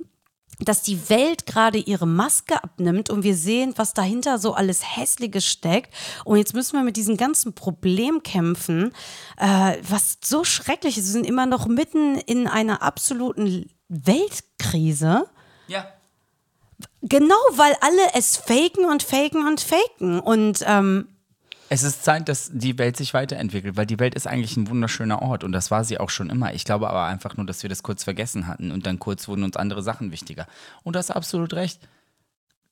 [0.61, 5.47] dass die Welt gerade ihre Maske abnimmt und wir sehen, was dahinter so alles Hässliches
[5.47, 5.95] steckt.
[6.25, 8.93] Und jetzt müssen wir mit diesem ganzen Problem kämpfen,
[9.37, 11.07] äh, was so schrecklich ist.
[11.07, 15.29] Wir sind immer noch mitten in einer absoluten Weltkrise.
[15.69, 15.87] Ja.
[17.03, 20.21] Genau, weil alle es faken und faken und faken.
[20.21, 21.09] Und ähm,
[21.71, 25.21] Es ist Zeit, dass die Welt sich weiterentwickelt, weil die Welt ist eigentlich ein wunderschöner
[25.21, 26.55] Ort und das war sie auch schon immer.
[26.55, 29.45] Ich glaube aber einfach nur, dass wir das kurz vergessen hatten und dann kurz wurden
[29.45, 30.47] uns andere Sachen wichtiger.
[30.83, 31.81] Und du hast absolut recht.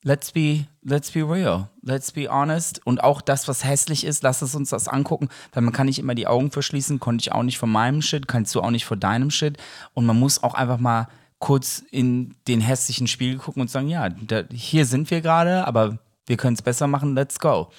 [0.03, 1.69] Let's be, let's be real.
[1.81, 2.85] Let's be honest.
[2.85, 5.99] Und auch das, was hässlich ist, lass es uns das angucken, weil man kann nicht
[5.99, 8.85] immer die Augen verschließen, konnte ich auch nicht vor meinem Shit, kannst du auch nicht
[8.85, 9.57] vor deinem Shit.
[9.93, 11.07] Und man muss auch einfach mal
[11.39, 15.99] kurz in den hässlichen Spiegel gucken und sagen, ja, da, hier sind wir gerade, aber
[16.25, 17.69] wir können es besser machen, let's go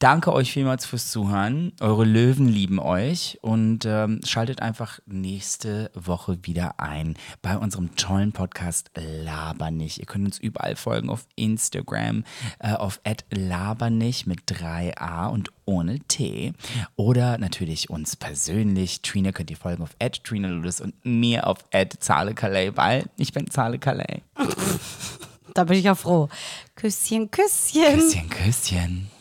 [0.00, 1.72] Danke euch vielmals fürs Zuhören.
[1.78, 8.32] Eure Löwen lieben euch und ähm, schaltet einfach nächste Woche wieder ein bei unserem tollen
[8.32, 10.00] Podcast Labernich.
[10.00, 12.24] Ihr könnt uns überall folgen auf Instagram,
[12.60, 12.98] äh, auf
[13.30, 16.54] labernich mit 3a und ohne T.
[16.96, 19.02] Oder natürlich uns persönlich.
[19.02, 21.58] Trina könnt ihr folgen auf Trina Ludus und mir auf
[21.98, 24.22] Zahle Calais, weil ich bin Zahle Calais.
[25.52, 26.30] Da bin ich ja froh.
[26.74, 27.98] Küsschen, Küsschen.
[27.98, 29.19] Küsschen, Küsschen.